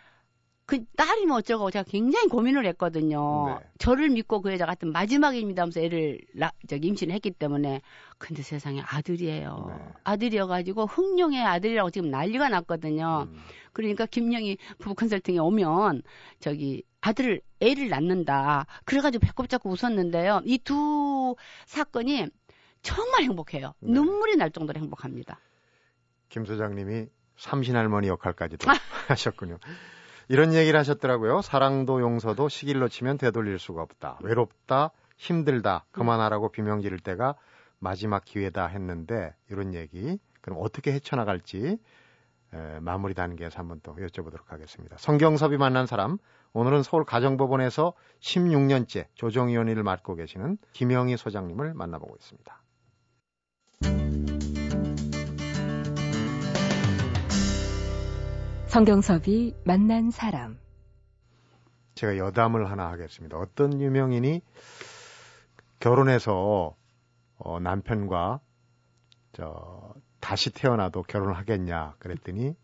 그 0.65 0.85
딸이 0.97 1.27
뭐 1.27 1.39
어쩌고 1.39 1.71
제가 1.71 1.83
굉장히 1.83 2.29
고민을 2.29 2.65
했거든요. 2.67 3.59
네. 3.61 3.67
저를 3.79 4.09
믿고 4.11 4.41
그 4.41 4.53
여자 4.53 4.65
같은 4.65 4.91
마지막입니다 4.93 5.63
하면서 5.63 5.81
애를 5.81 6.21
나, 6.35 6.51
저기 6.69 6.89
임신을 6.89 7.15
했기 7.15 7.31
때문에 7.31 7.83
근데 8.17 8.43
세상에 8.43 8.81
아들이에요. 8.87 9.67
네. 9.69 9.85
아들이어가지고 10.05 10.87
흥룡의 10.87 11.43
아들이라고 11.43 11.91
지금 11.91 12.11
난리가 12.11 12.49
났거든요. 12.49 13.27
음. 13.31 13.39
그러니까 13.73 14.07
김영희 14.07 14.57
부부 14.79 14.95
컨설팅에 14.95 15.39
오면 15.39 16.03
저기 16.41 16.85
아들을 17.03 17.41
애를 17.61 17.89
낳는다. 17.91 18.67
그래가지고 18.85 19.27
배꼽 19.27 19.49
잡고 19.49 19.71
웃었는데요. 19.71 20.41
이 20.45 20.59
두 20.59 21.35
사건이 21.67 22.29
정말 22.83 23.23
행복해요. 23.25 23.75
네. 23.81 23.93
눈물이 23.93 24.37
날 24.37 24.51
정도로 24.51 24.81
행복합니다. 24.81 25.39
김 26.29 26.45
소장님이 26.45 27.07
삼신 27.37 27.77
할머니 27.77 28.09
역할까지도 28.09 28.67
하셨군요. 29.09 29.59
이런 30.29 30.55
얘기를 30.55 30.79
하셨더라고요. 30.79 31.43
사랑도 31.43 32.01
용서도 32.01 32.49
시길로 32.49 32.89
치면 32.89 33.19
되돌릴 33.19 33.59
수가 33.59 33.83
없다. 33.83 34.19
외롭다, 34.23 34.91
힘들다, 35.17 35.85
그만하라고 35.91 36.51
비명 36.51 36.81
지를 36.81 36.99
때가 36.99 37.35
마지막 37.81 38.25
기회다 38.25 38.67
했는데 38.69 39.35
이런 39.51 39.75
얘기 39.75 40.19
그럼 40.41 40.59
어떻게 40.63 40.93
헤쳐나갈지 40.93 41.79
에, 42.55 42.81
마무리 42.81 43.15
단계에서 43.15 43.59
한번 43.59 43.81
또 43.83 43.95
여쭤보도록 43.97 44.47
하겠습니다. 44.47 44.97
성경섭이 44.99 45.57
만난 45.57 45.87
사람 45.87 46.19
오늘은 46.55 46.83
서울 46.83 47.05
가정법원에서 47.05 47.95
16년째 48.21 49.07
조정위원회를 49.15 49.83
맡고 49.83 50.15
계시는 50.17 50.59
김영희 50.73 51.17
소장님을 51.17 51.75
만나보고 51.75 52.15
있습니다. 52.17 52.63
성경섭이 58.67 59.55
만난 59.65 60.11
사람. 60.11 60.59
제가 61.95 62.17
여담을 62.17 62.71
하나 62.71 62.91
하겠습니다. 62.91 63.37
어떤 63.37 63.81
유명인이 63.81 64.41
결혼해서 65.79 66.75
어, 67.37 67.61
남편과 67.61 68.41
저 69.33 69.95
다시 70.21 70.51
태어나도 70.51 71.03
결혼을 71.03 71.37
하겠냐 71.37 71.97
그랬더니 71.99 72.55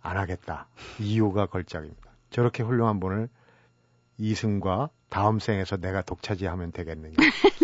안 0.00 0.16
하겠다. 0.16 0.68
이유가 1.00 1.46
걸작입니다. 1.46 2.07
저렇게 2.30 2.62
훌륭한 2.62 3.00
분을 3.00 3.28
이승과 4.18 4.90
다음 5.08 5.38
생에서 5.38 5.76
내가 5.76 6.02
독차지하면 6.02 6.72
되겠느냐. 6.72 7.14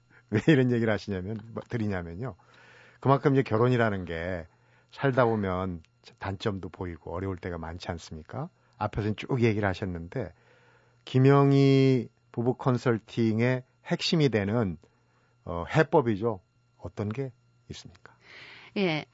왜 0.30 0.40
이런 0.48 0.70
얘기를 0.70 0.92
하시냐면, 0.92 1.40
뭐, 1.52 1.62
드리냐면요. 1.68 2.34
그만큼 3.00 3.32
이제 3.32 3.42
결혼이라는 3.42 4.04
게 4.04 4.46
살다 4.92 5.24
보면 5.24 5.82
단점도 6.18 6.68
보이고 6.68 7.14
어려울 7.14 7.36
때가 7.36 7.58
많지 7.58 7.90
않습니까? 7.90 8.48
앞에서는 8.78 9.16
쭉 9.16 9.42
얘기를 9.42 9.68
하셨는데, 9.68 10.32
김영희 11.04 12.08
부부 12.32 12.54
컨설팅의 12.54 13.64
핵심이 13.86 14.28
되는 14.28 14.78
어, 15.44 15.64
해법이죠. 15.74 16.40
어떤 16.78 17.08
게 17.08 17.32
있습니까? 17.70 18.14
예. 18.76 19.04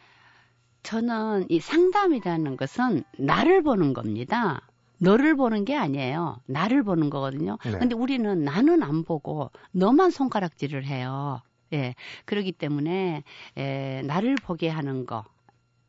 저는 0.87 1.47
이 1.49 1.59
상담이라는 1.59 2.57
것은 2.57 3.03
나를 3.19 3.63
보는 3.63 3.93
겁니다. 3.93 4.61
너를 4.99 5.35
보는 5.35 5.65
게 5.65 5.75
아니에요. 5.75 6.39
나를 6.47 6.85
보는 6.85 7.11
거거든요. 7.11 7.59
네. 7.65 7.73
근데 7.73 7.97
우리는 7.97 8.45
나는 8.45 8.85
안 8.85 9.03
보고 9.03 9.51
너만 9.73 10.11
손가락질을 10.11 10.87
해요. 10.87 11.43
예. 11.73 11.97
그러기 12.25 12.53
때문에 12.53 13.25
에, 13.57 14.03
나를 14.03 14.37
보게 14.37 14.69
하는 14.69 15.07
거. 15.07 15.25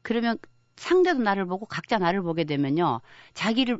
그러면 0.01 0.39
상대도 0.77 1.19
나를 1.19 1.45
보고 1.45 1.67
각자 1.67 1.99
나를 1.99 2.23
보게 2.23 2.43
되면요. 2.43 3.01
자기를 3.35 3.79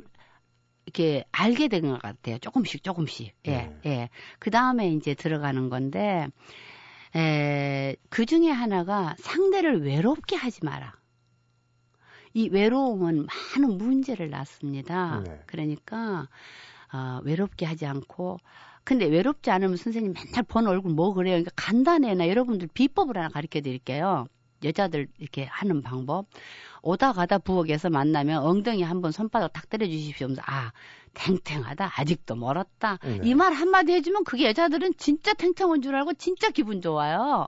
이렇게 0.86 1.24
알게 1.32 1.66
된 1.68 1.82
것 1.90 2.00
같아요. 2.00 2.38
조금씩 2.38 2.84
조금씩. 2.84 3.34
예. 3.46 3.50
네. 3.50 3.80
예. 3.86 4.08
그 4.38 4.50
다음에 4.50 4.88
이제 4.92 5.14
들어가는 5.14 5.68
건데 5.68 6.28
에, 7.16 7.96
그 8.08 8.24
중에 8.24 8.50
하나가 8.50 9.16
상대를 9.18 9.82
외롭게 9.84 10.36
하지 10.36 10.64
마라. 10.64 10.94
이 12.34 12.48
외로움은 12.50 13.26
많은 13.26 13.78
문제를 13.78 14.30
낳습니다. 14.30 15.22
네. 15.26 15.40
그러니까 15.46 16.28
어, 16.92 17.20
외롭게 17.24 17.66
하지 17.66 17.86
않고 17.86 18.38
근데 18.84 19.04
외롭지 19.06 19.50
않으면 19.50 19.76
선생님 19.76 20.14
맨날 20.14 20.42
본 20.44 20.66
얼굴 20.66 20.92
뭐 20.92 21.12
그래요? 21.12 21.32
그러니까 21.34 21.50
간단해. 21.56 22.14
나 22.14 22.28
여러분들 22.28 22.68
비법을 22.72 23.16
하나 23.18 23.28
가르쳐 23.28 23.60
드릴게요. 23.60 24.26
여자들 24.64 25.06
이렇게 25.18 25.44
하는 25.44 25.82
방법. 25.82 26.26
오다 26.82 27.12
가다 27.12 27.38
부엌에서 27.38 27.90
만나면 27.90 28.42
엉덩이 28.42 28.82
한 28.82 29.02
번 29.02 29.12
손바닥 29.12 29.52
탁 29.52 29.68
때려 29.68 29.86
주십시오. 29.86 30.28
아, 30.46 30.72
탱탱하다. 31.14 31.92
아직도 31.96 32.34
멀었다. 32.36 32.98
네. 33.04 33.20
이말 33.24 33.52
한마디 33.52 33.92
해주면 33.92 34.24
그게 34.24 34.46
여자들은 34.46 34.94
진짜 34.96 35.34
탱탱한 35.34 35.82
줄 35.82 35.94
알고 35.94 36.14
진짜 36.14 36.48
기분 36.50 36.80
좋아요. 36.80 37.46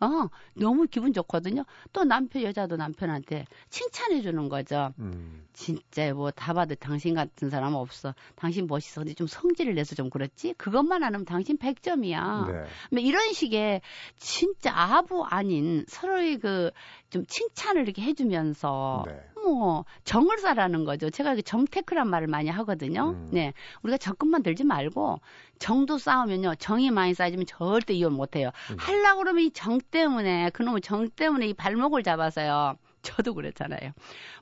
어, 0.00 0.28
너무 0.54 0.86
기분 0.86 1.12
좋거든요. 1.12 1.64
또 1.92 2.04
남편, 2.04 2.42
여자도 2.42 2.76
남편한테 2.76 3.46
칭찬해 3.70 4.22
주는 4.22 4.48
거죠. 4.48 4.92
음. 4.98 5.46
진짜 5.52 6.12
뭐 6.14 6.30
다 6.30 6.52
봐도 6.52 6.74
당신 6.76 7.14
같은 7.14 7.50
사람 7.50 7.74
없어. 7.74 8.14
당신 8.36 8.66
멋있어. 8.68 9.00
근데 9.00 9.14
좀 9.14 9.26
성질을 9.26 9.74
내서 9.74 9.94
좀 9.96 10.08
그렇지? 10.08 10.54
그것만 10.54 11.02
안 11.02 11.14
하면 11.14 11.24
당신 11.24 11.58
100점이야. 11.58 12.46
네. 12.52 12.64
뭐 12.92 13.00
이런 13.00 13.32
식의 13.32 13.80
진짜 14.16 14.72
아부 14.74 15.24
아닌 15.24 15.84
서로의 15.88 16.38
그 16.38 16.70
좀 17.10 17.24
칭찬을 17.26 17.82
이렇게 17.82 18.02
해주면서 18.02 19.04
네. 19.06 19.18
뭐 19.34 19.84
정을 20.04 20.38
쌓라는 20.38 20.84
거죠. 20.84 21.08
제가 21.08 21.36
정테크란 21.40 22.08
말을 22.08 22.26
많이 22.28 22.50
하거든요. 22.50 23.10
음. 23.10 23.30
네, 23.32 23.54
우리가 23.82 23.96
적금만 23.96 24.42
들지 24.42 24.64
말고 24.64 25.20
정도 25.58 25.98
쌓으면요 25.98 26.54
정이 26.56 26.90
많이 26.90 27.14
쌓이면 27.14 27.46
절대 27.46 27.94
이혼 27.94 28.12
못 28.14 28.36
해요. 28.36 28.50
음. 28.70 28.76
하려고 28.78 29.18
그러면 29.20 29.44
이 29.44 29.50
정 29.52 29.80
때문에 29.80 30.50
그놈의 30.50 30.80
정 30.82 31.08
때문에 31.08 31.48
이 31.48 31.54
발목을 31.54 32.02
잡아서요. 32.02 32.76
저도 33.02 33.34
그랬잖아요. 33.34 33.92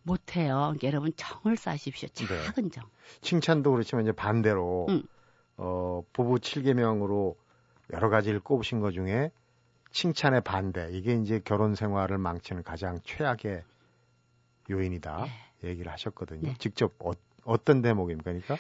못 0.03 0.37
해요. 0.37 0.75
여러분 0.83 1.13
정을 1.17 1.57
쌓으십시오. 1.57 2.09
네. 2.09 2.27
작은 2.27 2.65
네. 2.65 2.71
정. 2.71 2.85
칭찬도 3.21 3.71
그렇지만 3.71 4.05
이제 4.05 4.13
반대로 4.13 4.87
음. 4.89 5.03
어, 5.57 6.03
부부 6.13 6.37
7개명으로 6.37 7.37
여러 7.93 8.09
가지를 8.09 8.41
꼽으신 8.41 8.81
것 8.81 8.93
중에 8.93 9.31
칭찬의 9.93 10.43
반대 10.43 10.89
이게 10.93 11.15
이제 11.15 11.41
결혼 11.45 11.75
생활을 11.75 12.19
망치는 12.19 12.63
가장 12.63 12.99
최악의 13.05 13.63
요인이다 14.71 15.27
네. 15.63 15.69
얘기를 15.71 15.91
하셨거든요. 15.93 16.41
네. 16.43 16.55
직접 16.59 16.93
어, 17.01 17.65
떤 17.65 17.81
대목입니까? 17.83 18.25
그러니까 18.25 18.57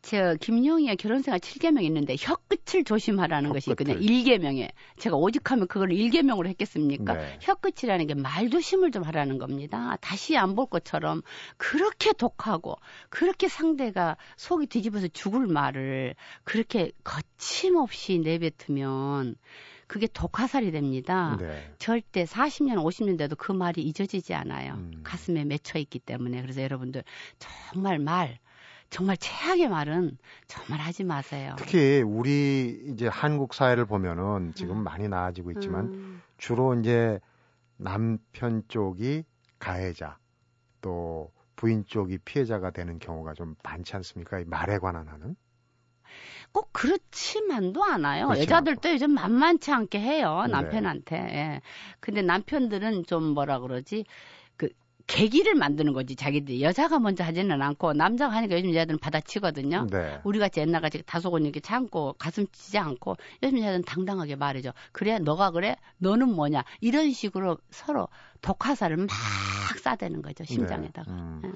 저 0.00 0.34
김용희의 0.40 0.96
결혼생활 0.96 1.38
7개명 1.38 1.84
있는데 1.84 2.16
혀끝을 2.18 2.82
조심하라는 2.84 3.50
혀끝을. 3.50 3.52
것이 3.54 3.70
있거든요. 3.70 3.98
1개명에. 4.00 4.70
제가 4.98 5.16
오직하면 5.16 5.68
그걸 5.68 5.90
1개명으로 5.90 6.46
했겠습니까? 6.48 7.14
네. 7.14 7.38
혀끝이라는 7.40 8.06
게 8.08 8.14
말조심을 8.14 8.90
좀 8.90 9.04
하라는 9.04 9.38
겁니다. 9.38 9.96
다시 10.00 10.36
안 10.36 10.56
볼 10.56 10.66
것처럼 10.66 11.22
그렇게 11.56 12.12
독하고 12.12 12.76
그렇게 13.10 13.48
상대가 13.48 14.16
속이 14.36 14.66
뒤집어서 14.66 15.08
죽을 15.08 15.46
말을 15.46 16.14
그렇게 16.44 16.90
거침없이 17.04 18.18
내뱉으면 18.18 19.36
그게 19.86 20.06
독화살이 20.06 20.70
됩니다. 20.72 21.36
네. 21.38 21.70
절대 21.78 22.24
40년, 22.24 22.76
50년 22.82 23.18
돼도 23.18 23.36
그 23.36 23.52
말이 23.52 23.82
잊어지지 23.82 24.32
않아요. 24.34 24.74
음. 24.74 25.00
가슴에 25.04 25.44
맺혀 25.44 25.78
있기 25.78 25.98
때문에. 25.98 26.40
그래서 26.42 26.62
여러분들 26.62 27.04
정말 27.38 27.98
말 27.98 28.38
정말 28.92 29.16
최악의 29.16 29.70
말은 29.70 30.18
정말 30.46 30.78
하지 30.80 31.02
마세요. 31.02 31.56
특히 31.56 32.02
우리 32.02 32.78
이제 32.88 33.08
한국 33.08 33.54
사회를 33.54 33.86
보면은 33.86 34.52
지금 34.54 34.76
음. 34.76 34.84
많이 34.84 35.08
나아지고 35.08 35.52
있지만 35.52 35.86
음. 35.86 36.22
주로 36.36 36.78
이제 36.78 37.18
남편 37.78 38.62
쪽이 38.68 39.24
가해자 39.58 40.18
또 40.82 41.32
부인 41.56 41.86
쪽이 41.86 42.18
피해자가 42.18 42.70
되는 42.70 42.98
경우가 42.98 43.32
좀 43.32 43.56
많지 43.62 43.96
않습니까? 43.96 44.40
이 44.40 44.44
말에 44.44 44.78
관한 44.78 45.08
하는. 45.08 45.36
꼭 46.52 46.68
그렇지만도 46.72 47.82
않아요. 47.84 48.26
그렇지 48.26 48.42
여자들도 48.42 48.88
않고. 48.88 48.94
요즘 48.94 49.12
만만치 49.12 49.72
않게 49.72 49.98
해요. 50.00 50.42
네. 50.44 50.52
남편한테. 50.52 51.18
네. 51.18 51.34
예. 51.34 51.60
근데 52.00 52.20
남편들은 52.20 53.06
좀 53.06 53.24
뭐라 53.32 53.58
그러지? 53.60 54.04
계기를 55.12 55.54
만드는 55.56 55.92
거지 55.92 56.16
자기들이 56.16 56.62
여자가 56.62 56.98
먼저 56.98 57.22
하지는 57.22 57.60
않고 57.60 57.92
남자가 57.92 58.34
하니까 58.36 58.56
요즘 58.56 58.70
여자들은 58.70 58.98
받아치거든요. 58.98 59.86
네. 59.90 60.20
우리같이 60.24 60.60
옛날같이 60.60 61.02
다소곳 61.04 61.42
이렇게 61.42 61.60
참고 61.60 62.14
가슴 62.18 62.46
치지 62.50 62.78
않고 62.78 63.16
요즘 63.42 63.58
여자들은 63.58 63.84
당당하게 63.84 64.36
말해줘. 64.36 64.72
그래 64.92 65.18
너가 65.18 65.50
그래 65.50 65.76
너는 65.98 66.28
뭐냐 66.30 66.64
이런 66.80 67.12
식으로 67.12 67.58
서로 67.70 68.08
독화살을 68.40 68.96
막 68.96 69.08
쏴대는 69.84 70.22
거죠 70.22 70.44
심장에다가. 70.44 71.12
네. 71.12 71.18
음. 71.18 71.40
네. 71.42 71.50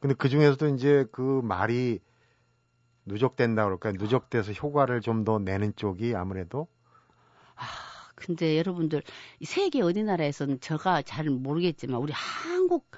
근데 0.00 0.14
그 0.14 0.28
중에서도 0.28 0.68
이제 0.74 1.06
그 1.10 1.40
말이 1.42 2.00
누적된다 3.06 3.64
그럴까 3.64 3.92
누적돼서 3.92 4.52
효과를 4.52 5.00
좀 5.00 5.24
더 5.24 5.38
내는 5.38 5.72
쪽이 5.76 6.14
아무래도 6.14 6.68
아 7.56 7.64
근데 8.18 8.58
여러분들 8.58 9.02
세계 9.44 9.80
어디 9.80 10.02
나라에서는 10.02 10.60
제가 10.60 11.02
잘 11.02 11.30
모르겠지만 11.30 12.00
우리 12.00 12.12
한국 12.12 12.90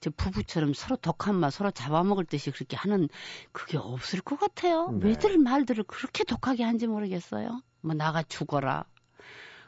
저 0.00 0.10
부부처럼 0.10 0.74
서로 0.74 0.96
독한 0.96 1.36
말 1.36 1.50
서로 1.50 1.70
잡아먹을 1.70 2.24
듯이 2.24 2.50
그렇게 2.50 2.76
하는 2.76 3.08
그게 3.52 3.78
없을 3.78 4.20
것 4.20 4.38
같아요. 4.38 4.90
네. 4.90 5.10
왜들 5.10 5.38
말들을 5.38 5.84
그렇게 5.84 6.24
독하게 6.24 6.64
한지 6.64 6.86
모르겠어요. 6.86 7.62
뭐 7.80 7.94
나가 7.94 8.22
죽어라. 8.22 8.84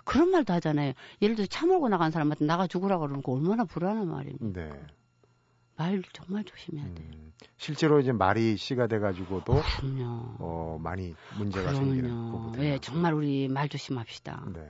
그런 0.05 0.31
말도 0.31 0.53
하잖아요. 0.55 0.92
예를 1.23 1.37
들어 1.37 1.47
차 1.47 1.66
몰고 1.66 1.88
나간 1.88 2.11
사람한테 2.11 2.45
나가 2.45 2.66
죽으라 2.66 2.99
그러는 2.99 3.23
거 3.23 3.33
얼마나 3.33 3.64
불안한 3.64 4.09
말입니까. 4.09 4.61
네. 4.61 4.71
말 5.77 6.03
정말 6.12 6.42
조심해야 6.45 6.85
돼요. 6.95 7.09
음, 7.12 7.33
실제로 7.57 8.01
이제 8.01 8.12
말이 8.12 8.57
씨가 8.57 8.87
돼가지고도 8.87 9.62
어, 10.38 10.79
많이 10.83 11.14
문제가 11.38 11.71
그럼요. 11.71 11.85
생기는 11.87 12.31
부분. 12.31 12.53
네, 12.53 12.79
정말 12.81 13.14
우리 13.14 13.49
말 13.49 13.69
조심합시다. 13.69 14.45
네. 14.55 14.69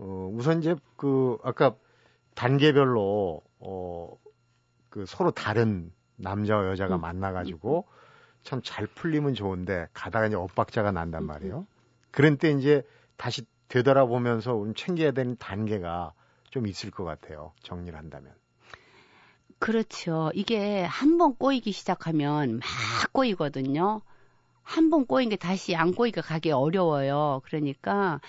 어, 0.00 0.30
우선 0.32 0.60
이제 0.60 0.76
그 0.96 1.38
아까 1.42 1.74
단계별로 2.34 3.42
어, 3.60 4.16
그 4.90 5.04
서로 5.06 5.30
다른 5.32 5.92
남자와 6.16 6.68
여자가 6.70 6.96
음. 6.96 7.00
만나가지고 7.00 7.86
참 8.44 8.62
잘 8.62 8.86
풀리면 8.86 9.34
좋은데 9.34 9.88
가다가 9.92 10.26
이제 10.26 10.36
엇박자가 10.36 10.92
난단 10.92 11.22
음, 11.22 11.26
말이에요. 11.26 11.58
음. 11.60 11.66
그런 12.10 12.36
때 12.38 12.50
이제 12.52 12.82
다시 13.16 13.44
되돌아보면서 13.68 14.54
우리 14.54 14.72
챙겨야 14.74 15.10
되는 15.10 15.36
단계가 15.36 16.12
좀 16.50 16.66
있을 16.66 16.90
것 16.90 17.04
같아요. 17.04 17.52
정리를 17.62 17.98
한다면. 17.98 18.32
그렇죠. 19.58 20.30
이게 20.34 20.84
한 20.84 21.18
번 21.18 21.34
꼬이기 21.36 21.72
시작하면 21.72 22.58
막 22.58 23.12
꼬이거든요. 23.12 24.00
한 24.62 24.90
번 24.90 25.06
꼬인 25.06 25.28
게 25.30 25.36
다시 25.36 25.74
안 25.74 25.92
꼬이가 25.94 26.20
가기 26.22 26.52
어려워요. 26.52 27.40
그러니까 27.44 28.20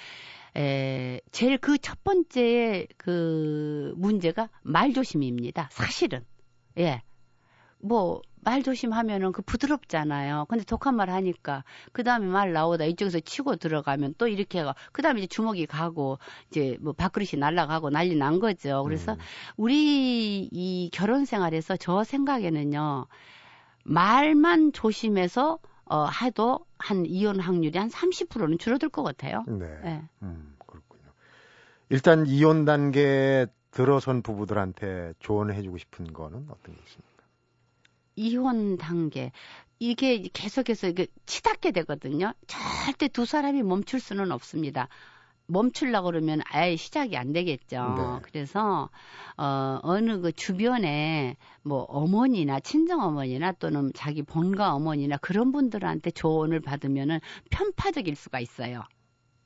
에, 0.58 1.20
제일 1.32 1.58
그 1.58 1.78
첫 1.78 2.04
번째 2.04 2.88
그 2.98 3.94
문제가 3.98 4.50
말조심입니다. 4.64 5.70
사실은. 5.72 6.24
예. 6.78 7.02
뭐, 7.80 8.22
말 8.42 8.64
조심하면은 8.64 9.32
그 9.32 9.42
부드럽잖아요. 9.42 10.46
근데 10.50 10.64
독한 10.64 10.96
말 10.96 11.10
하니까 11.10 11.64
그 11.92 12.04
다음에 12.04 12.26
말 12.26 12.54
나오다 12.54 12.86
이쪽에서 12.86 13.20
치고 13.20 13.58
들어가면 13.58 14.16
또 14.18 14.28
이렇게 14.28 14.64
가. 14.64 14.76
그 14.92 15.02
다음에 15.02 15.20
이제 15.20 15.28
주먹이 15.28 15.66
가고 15.66 16.20
이제 16.50 16.78
뭐 16.80 16.94
밥그릇이 16.94 17.40
날라가고 17.40 17.90
난리 17.90 18.16
난 18.16 18.40
거죠. 18.40 18.84
그래서 18.84 19.14
음. 19.14 19.18
우리 19.58 20.48
이 20.52 20.90
결혼 20.94 21.26
생활에서 21.26 21.76
저 21.78 22.04
생각에는요 22.04 23.08
말만 23.84 24.72
조심해서 24.74 25.60
어, 25.89 26.08
해도 26.21 26.65
한 26.78 27.06
이혼 27.06 27.39
확률이 27.39 27.78
한 27.78 27.89
30%는 27.89 28.58
줄어들 28.60 28.89
것 28.89 29.04
같아요. 29.04 29.43
네. 29.47 29.67
네. 29.84 30.04
음, 30.21 30.56
그렇군요. 30.65 31.04
일단 31.89 32.25
이혼 32.28 32.65
단계에 32.65 33.47
들어선 33.71 34.21
부부들한테 34.21 35.13
조언해 35.19 35.62
주고 35.62 35.78
싶은 35.78 36.13
거는 36.13 36.45
어떤 36.49 36.75
게 36.75 36.82
있습니까? 36.86 37.23
이혼 38.15 38.78
단계. 38.78 39.32
이게 39.80 40.21
계속해서 40.34 40.88
이게 40.88 41.08
치닫게 41.25 41.71
되거든요. 41.71 42.34
절대 42.47 43.08
두 43.08 43.25
사람이 43.25 43.63
멈출 43.63 43.99
수는 43.99 44.32
없습니다. 44.32 44.89
멈출라 45.50 46.04
그러면 46.04 46.42
아예 46.46 46.76
시작이 46.76 47.18
안 47.18 47.34
되겠죠. 47.34 47.94
네. 47.98 48.20
그래서 48.22 48.90
어 49.38 49.80
어느 49.84 50.22
그 50.22 50.32
주변에 50.32 51.38
뭐 51.64 51.84
어머니나 51.84 52.60
친정 52.60 53.02
어머니나 53.02 53.52
또는 53.54 53.92
자기 53.96 54.22
본가 54.22 54.74
어머니나 54.76 55.18
그런 55.18 55.52
분들한테 55.52 56.12
조언을 56.12 56.60
받으면은 56.62 57.20
편파적일 57.50 58.16
수가 58.16 58.40
있어요. 58.40 58.84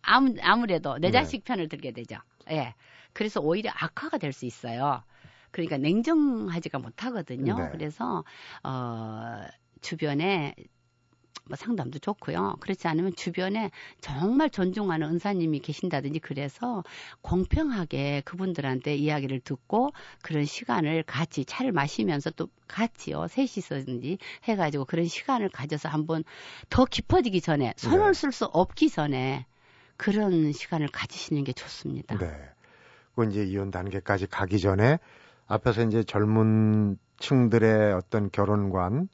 아무 0.02 0.36
아무래도 0.42 0.98
내 0.98 1.08
네. 1.08 1.12
자식 1.12 1.44
편을 1.46 1.70
들게 1.70 1.92
되죠. 1.92 2.18
예. 2.52 2.76
그래서 3.14 3.40
오히려 3.40 3.72
악화가 3.74 4.18
될 4.18 4.34
수 4.34 4.46
있어요. 4.46 5.04
그러니까 5.52 5.78
냉정하지가 5.78 6.80
못하거든요. 6.80 7.56
네. 7.56 7.70
그래서 7.72 8.26
어 8.64 9.42
주변에 9.82 10.56
뭐 10.58 10.66
상담도 11.56 12.00
좋고요. 12.00 12.56
그렇지 12.60 12.88
않으면 12.88 13.16
주변에 13.16 13.72
정말 14.00 14.50
존중하는 14.50 15.08
은사님이 15.08 15.60
계신다든지 15.60 16.20
그래서 16.20 16.84
공평하게 17.22 18.22
그분들한테 18.26 18.96
이야기를 18.96 19.42
듣고 19.42 19.92
그런 20.22 20.46
시간을 20.46 21.04
같이 21.04 21.46
차를 21.46 21.72
마시면서 21.72 22.32
또 22.32 22.48
같이요 22.68 23.28
셋이서든지 23.28 24.18
해가지고 24.46 24.86
그런 24.86 25.06
시간을 25.06 25.50
가져서 25.50 25.90
한번 25.90 26.24
더 26.70 26.86
깊어지기 26.86 27.42
전에 27.42 27.74
손을 27.78 28.08
네. 28.08 28.14
쓸수 28.14 28.46
없기 28.46 28.90
전에 28.90 29.46
그런 29.98 30.52
시간을 30.52 30.88
가지시는 30.88 31.44
게 31.44 31.54
좋습니다. 31.54 32.18
네. 32.18 32.28
그 33.16 33.26
이제 33.30 33.44
이혼 33.44 33.70
단계까지 33.70 34.28
가기 34.28 34.60
전에 34.60 34.98
앞에서 35.48 35.84
이제 35.84 36.04
젊은 36.04 36.98
층들의 37.18 37.94
어떤 37.94 38.32
결혼관 38.32 39.08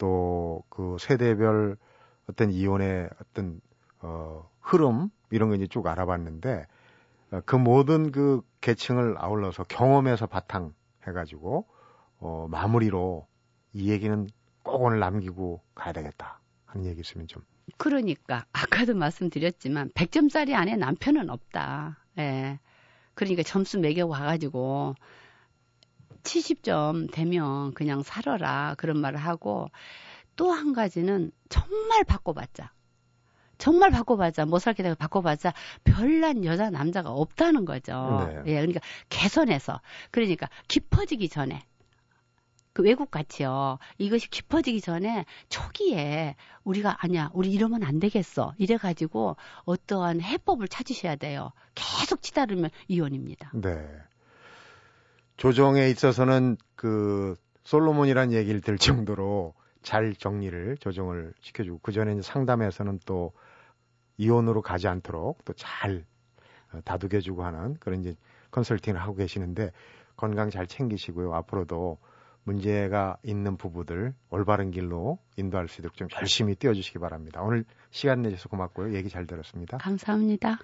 또 0.00 0.64
그 0.68 0.96
세대별 0.98 1.76
어떤 2.28 2.50
이혼의 2.50 3.08
어떤 3.20 3.60
어 4.00 4.48
흐름 4.60 5.10
이런 5.30 5.50
거 5.50 5.54
이제 5.54 5.66
쭉 5.66 5.86
알아봤는데 5.86 6.66
어, 7.32 7.40
그 7.44 7.56
모든 7.56 8.10
그 8.10 8.40
계층을 8.60 9.16
아울러서 9.18 9.64
경험에서 9.64 10.26
바탕 10.26 10.72
해가지고 11.06 11.66
어 12.18 12.46
마무리로 12.50 13.26
이 13.74 13.90
얘기는 13.90 14.26
꼭 14.62 14.82
오늘 14.82 15.00
남기고 15.00 15.60
가야 15.74 15.92
되겠다 15.92 16.40
하는 16.64 16.86
얘기 16.86 17.00
있으면 17.00 17.26
좀 17.26 17.42
그러니까 17.76 18.44
아까도 18.52 18.94
말씀드렸지만 18.94 19.90
100점짜리 19.90 20.54
안에 20.54 20.76
남편은 20.76 21.30
없다. 21.30 21.98
예. 22.18 22.58
그러니까 23.14 23.42
점수 23.42 23.78
매겨 23.78 24.06
와가지고 24.06 24.96
70점 26.22 27.10
되면 27.12 27.72
그냥 27.74 28.02
살아라 28.02 28.74
그런 28.78 28.98
말을 28.98 29.18
하고 29.18 29.68
또 30.36 30.52
한 30.52 30.72
가지는 30.72 31.32
정말 31.48 32.04
바꿔봤자 32.04 32.72
정말 33.58 33.90
바꿔봤자 33.90 34.46
못 34.46 34.58
살게 34.58 34.82
되고 34.82 34.94
바꿔봤자 34.94 35.52
별난 35.84 36.44
여자 36.46 36.70
남자가 36.70 37.10
없다는 37.10 37.66
거죠. 37.66 38.26
네. 38.26 38.52
예, 38.52 38.54
그러니까 38.54 38.80
개선해서 39.10 39.80
그러니까 40.10 40.48
깊어지기 40.68 41.28
전에 41.28 41.62
그 42.72 42.82
외국 42.82 43.10
같이요. 43.10 43.78
이것이 43.98 44.30
깊어지기 44.30 44.80
전에 44.80 45.26
초기에 45.48 46.36
우리가 46.64 46.98
아니야, 47.00 47.30
우리 47.34 47.50
이러면 47.50 47.82
안 47.82 47.98
되겠어. 47.98 48.54
이래 48.58 48.76
가지고 48.76 49.36
어떠한 49.64 50.20
해법을 50.22 50.68
찾으셔야 50.68 51.16
돼요. 51.16 51.52
계속 51.74 52.22
치다르면 52.22 52.70
이혼입니다. 52.88 53.50
네. 53.54 53.86
조정에 55.40 55.88
있어서는 55.88 56.58
그 56.76 57.34
솔로몬이란 57.64 58.30
얘기를 58.32 58.60
들 58.60 58.76
정도로 58.76 59.54
잘 59.80 60.14
정리를 60.14 60.76
조정을 60.76 61.32
시켜주고 61.40 61.80
그 61.82 61.92
전에 61.92 62.20
상담에서는 62.20 63.00
또 63.06 63.32
이혼으로 64.18 64.60
가지 64.60 64.86
않도록 64.86 65.42
또 65.46 65.54
잘 65.56 66.04
다독여주고 66.84 67.42
하는 67.42 67.74
그런 67.80 68.00
이제 68.00 68.16
컨설팅을 68.50 69.00
하고 69.00 69.14
계시는데 69.14 69.72
건강 70.14 70.50
잘 70.50 70.66
챙기시고요. 70.66 71.32
앞으로도 71.32 71.96
문제가 72.44 73.16
있는 73.22 73.56
부부들 73.56 74.12
올바른 74.28 74.70
길로 74.70 75.18
인도할 75.38 75.68
수 75.68 75.80
있도록 75.80 75.96
좀 75.96 76.08
열심히 76.20 76.54
뛰어주시기 76.54 76.98
바랍니다. 76.98 77.40
오늘 77.40 77.64
시간 77.90 78.20
내주셔서 78.20 78.50
고맙고요. 78.50 78.92
얘기 78.94 79.08
잘 79.08 79.26
들었습니다. 79.26 79.78
감사합니다. 79.78 80.58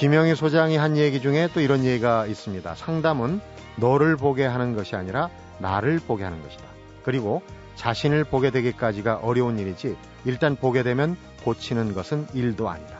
김영희 0.00 0.34
소장이 0.34 0.78
한 0.78 0.96
얘기 0.96 1.20
중에 1.20 1.50
또 1.52 1.60
이런 1.60 1.84
얘기가 1.84 2.24
있습니다. 2.24 2.74
상담은 2.74 3.38
너를 3.76 4.16
보게 4.16 4.46
하는 4.46 4.74
것이 4.74 4.96
아니라 4.96 5.28
나를 5.58 5.98
보게 5.98 6.24
하는 6.24 6.42
것이다. 6.42 6.64
그리고 7.02 7.42
자신을 7.74 8.24
보게 8.24 8.50
되기까지가 8.50 9.16
어려운 9.16 9.58
일이지 9.58 9.98
일단 10.24 10.56
보게 10.56 10.82
되면 10.82 11.18
고치는 11.44 11.92
것은 11.92 12.28
일도 12.32 12.70
아니다. 12.70 12.96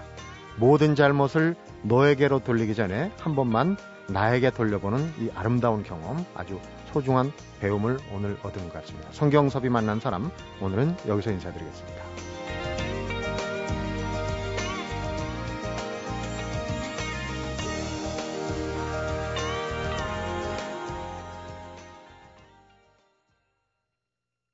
모든 0.58 0.94
잘못을 0.94 1.56
너에게로 1.84 2.40
돌리기 2.40 2.74
전에 2.74 3.10
한 3.18 3.34
번만 3.34 3.78
나에게 4.08 4.50
돌려보는 4.50 5.14
이 5.20 5.30
아름다운 5.34 5.82
경험 5.82 6.22
아주 6.34 6.60
소중한 6.92 7.32
배움을 7.60 7.96
오늘 8.12 8.36
얻은 8.42 8.68
것 8.68 8.74
같습니다. 8.74 9.08
성경섭이 9.12 9.70
만난 9.70 10.00
사람 10.00 10.30
오늘은 10.60 10.96
여기서 11.08 11.30
인사드리겠습니다. 11.30 12.29